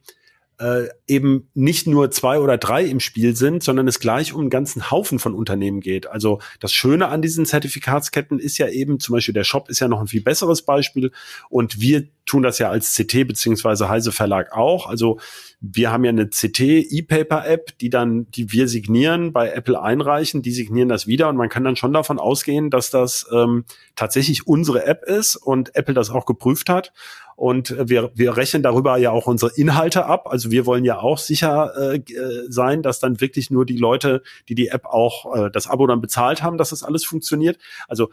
[0.63, 4.49] äh, eben nicht nur zwei oder drei im Spiel sind, sondern es gleich um einen
[4.49, 6.07] ganzen Haufen von Unternehmen geht.
[6.07, 9.89] Also das Schöne an diesen Zertifikatsketten ist ja eben, zum Beispiel der Shop ist ja
[9.89, 11.11] noch ein viel besseres Beispiel
[11.49, 14.87] und wir tun das ja als CT beziehungsweise Heise Verlag auch.
[14.87, 15.19] Also
[15.59, 20.41] wir haben ja eine CT E-Paper App, die dann, die wir signieren, bei Apple einreichen,
[20.41, 24.47] die signieren das wieder und man kann dann schon davon ausgehen, dass das ähm, tatsächlich
[24.47, 26.93] unsere App ist und Apple das auch geprüft hat.
[27.35, 30.27] Und wir, wir rechnen darüber ja auch unsere Inhalte ab.
[30.29, 34.21] Also wir wollen ja auch sicher äh, äh sein, dass dann wirklich nur die Leute,
[34.49, 37.57] die die App auch äh, das Abo dann bezahlt haben, dass das alles funktioniert.
[37.87, 38.09] Also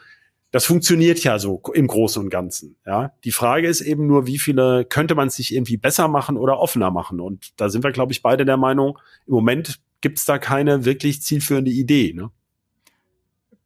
[0.51, 2.77] das funktioniert ja so im Großen und Ganzen.
[2.85, 6.59] Ja, die Frage ist eben nur, wie viele könnte man sich irgendwie besser machen oder
[6.59, 7.21] offener machen?
[7.21, 8.99] Und da sind wir, glaube ich, beide der Meinung.
[9.27, 12.13] Im Moment gibt es da keine wirklich zielführende Idee.
[12.15, 12.31] Ne?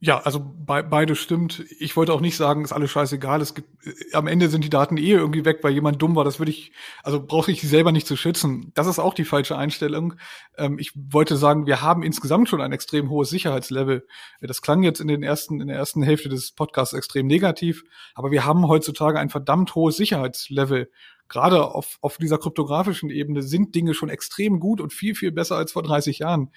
[0.05, 1.65] Ja, also be beide stimmt.
[1.79, 3.41] Ich wollte auch nicht sagen, ist alles scheißegal.
[3.41, 6.25] Es gibt, äh, am Ende sind die Daten eh irgendwie weg, weil jemand dumm war.
[6.25, 8.71] Das würde ich, also brauche ich sie selber nicht zu schützen.
[8.75, 10.13] Das ist auch die falsche Einstellung.
[10.59, 14.07] Ähm, ich wollte sagen, wir haben insgesamt schon ein extrem hohes Sicherheitslevel.
[14.43, 17.83] Das klang jetzt in den ersten, in der ersten Hälfte des Podcasts extrem negativ,
[18.15, 20.91] aber wir haben heutzutage ein verdammt hohes Sicherheitslevel.
[21.29, 25.57] Gerade auf, auf dieser kryptografischen Ebene sind Dinge schon extrem gut und viel, viel besser
[25.57, 26.51] als vor 30 Jahren.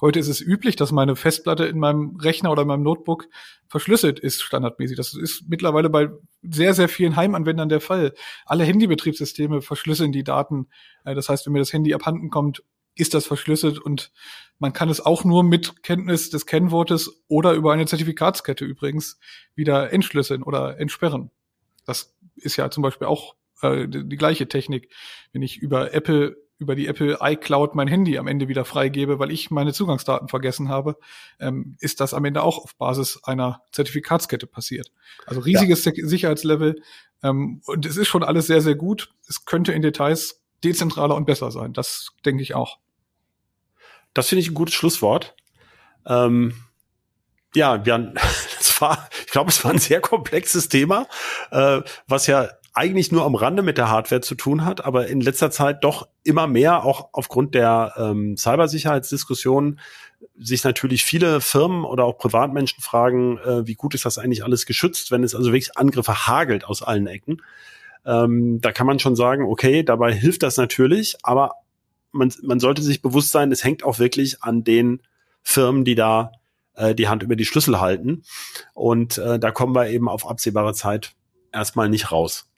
[0.00, 3.28] Heute ist es üblich, dass meine Festplatte in meinem Rechner oder in meinem Notebook
[3.68, 4.96] verschlüsselt ist, standardmäßig.
[4.96, 6.08] Das ist mittlerweile bei
[6.42, 8.14] sehr, sehr vielen Heimanwendern der Fall.
[8.46, 10.68] Alle Handybetriebssysteme verschlüsseln die Daten.
[11.04, 12.62] Äh, das heißt, wenn mir das Handy abhanden kommt,
[12.94, 14.12] ist das verschlüsselt und
[14.58, 19.18] man kann es auch nur mit Kenntnis des Kennwortes oder über eine Zertifikatskette übrigens
[19.54, 21.30] wieder entschlüsseln oder entsperren.
[21.86, 24.92] Das ist ja zum Beispiel auch äh, die, die gleiche Technik.
[25.32, 29.32] Wenn ich über Apple über die Apple iCloud mein Handy am Ende wieder freigebe, weil
[29.32, 30.96] ich meine Zugangsdaten vergessen habe,
[31.40, 34.92] ähm, ist das am Ende auch auf Basis einer Zertifikatskette passiert.
[35.26, 35.92] Also riesiges ja.
[35.96, 36.82] Sicherheitslevel
[37.22, 39.12] ähm, und es ist schon alles sehr, sehr gut.
[39.26, 41.72] Es könnte in Details dezentraler und besser sein.
[41.72, 42.78] Das denke ich auch.
[44.12, 45.34] Das finde ich ein gutes Schlusswort.
[46.06, 46.54] Ähm
[47.54, 47.98] ja, wir,
[48.58, 51.06] das war, ich glaube, es war ein sehr komplexes Thema,
[51.50, 55.20] äh, was ja eigentlich nur am Rande mit der Hardware zu tun hat, aber in
[55.20, 59.80] letzter Zeit doch immer mehr, auch aufgrund der ähm, Cybersicherheitsdiskussion,
[60.38, 64.66] sich natürlich viele Firmen oder auch Privatmenschen fragen, äh, wie gut ist das eigentlich alles
[64.66, 67.42] geschützt, wenn es also wirklich Angriffe hagelt aus allen Ecken.
[68.04, 71.54] Ähm, da kann man schon sagen, okay, dabei hilft das natürlich, aber
[72.12, 75.02] man, man sollte sich bewusst sein, es hängt auch wirklich an den
[75.42, 76.32] Firmen, die da
[76.74, 78.22] äh, die Hand über die Schlüssel halten.
[78.74, 81.14] Und äh, da kommen wir eben auf absehbare Zeit
[81.52, 82.49] erstmal nicht raus.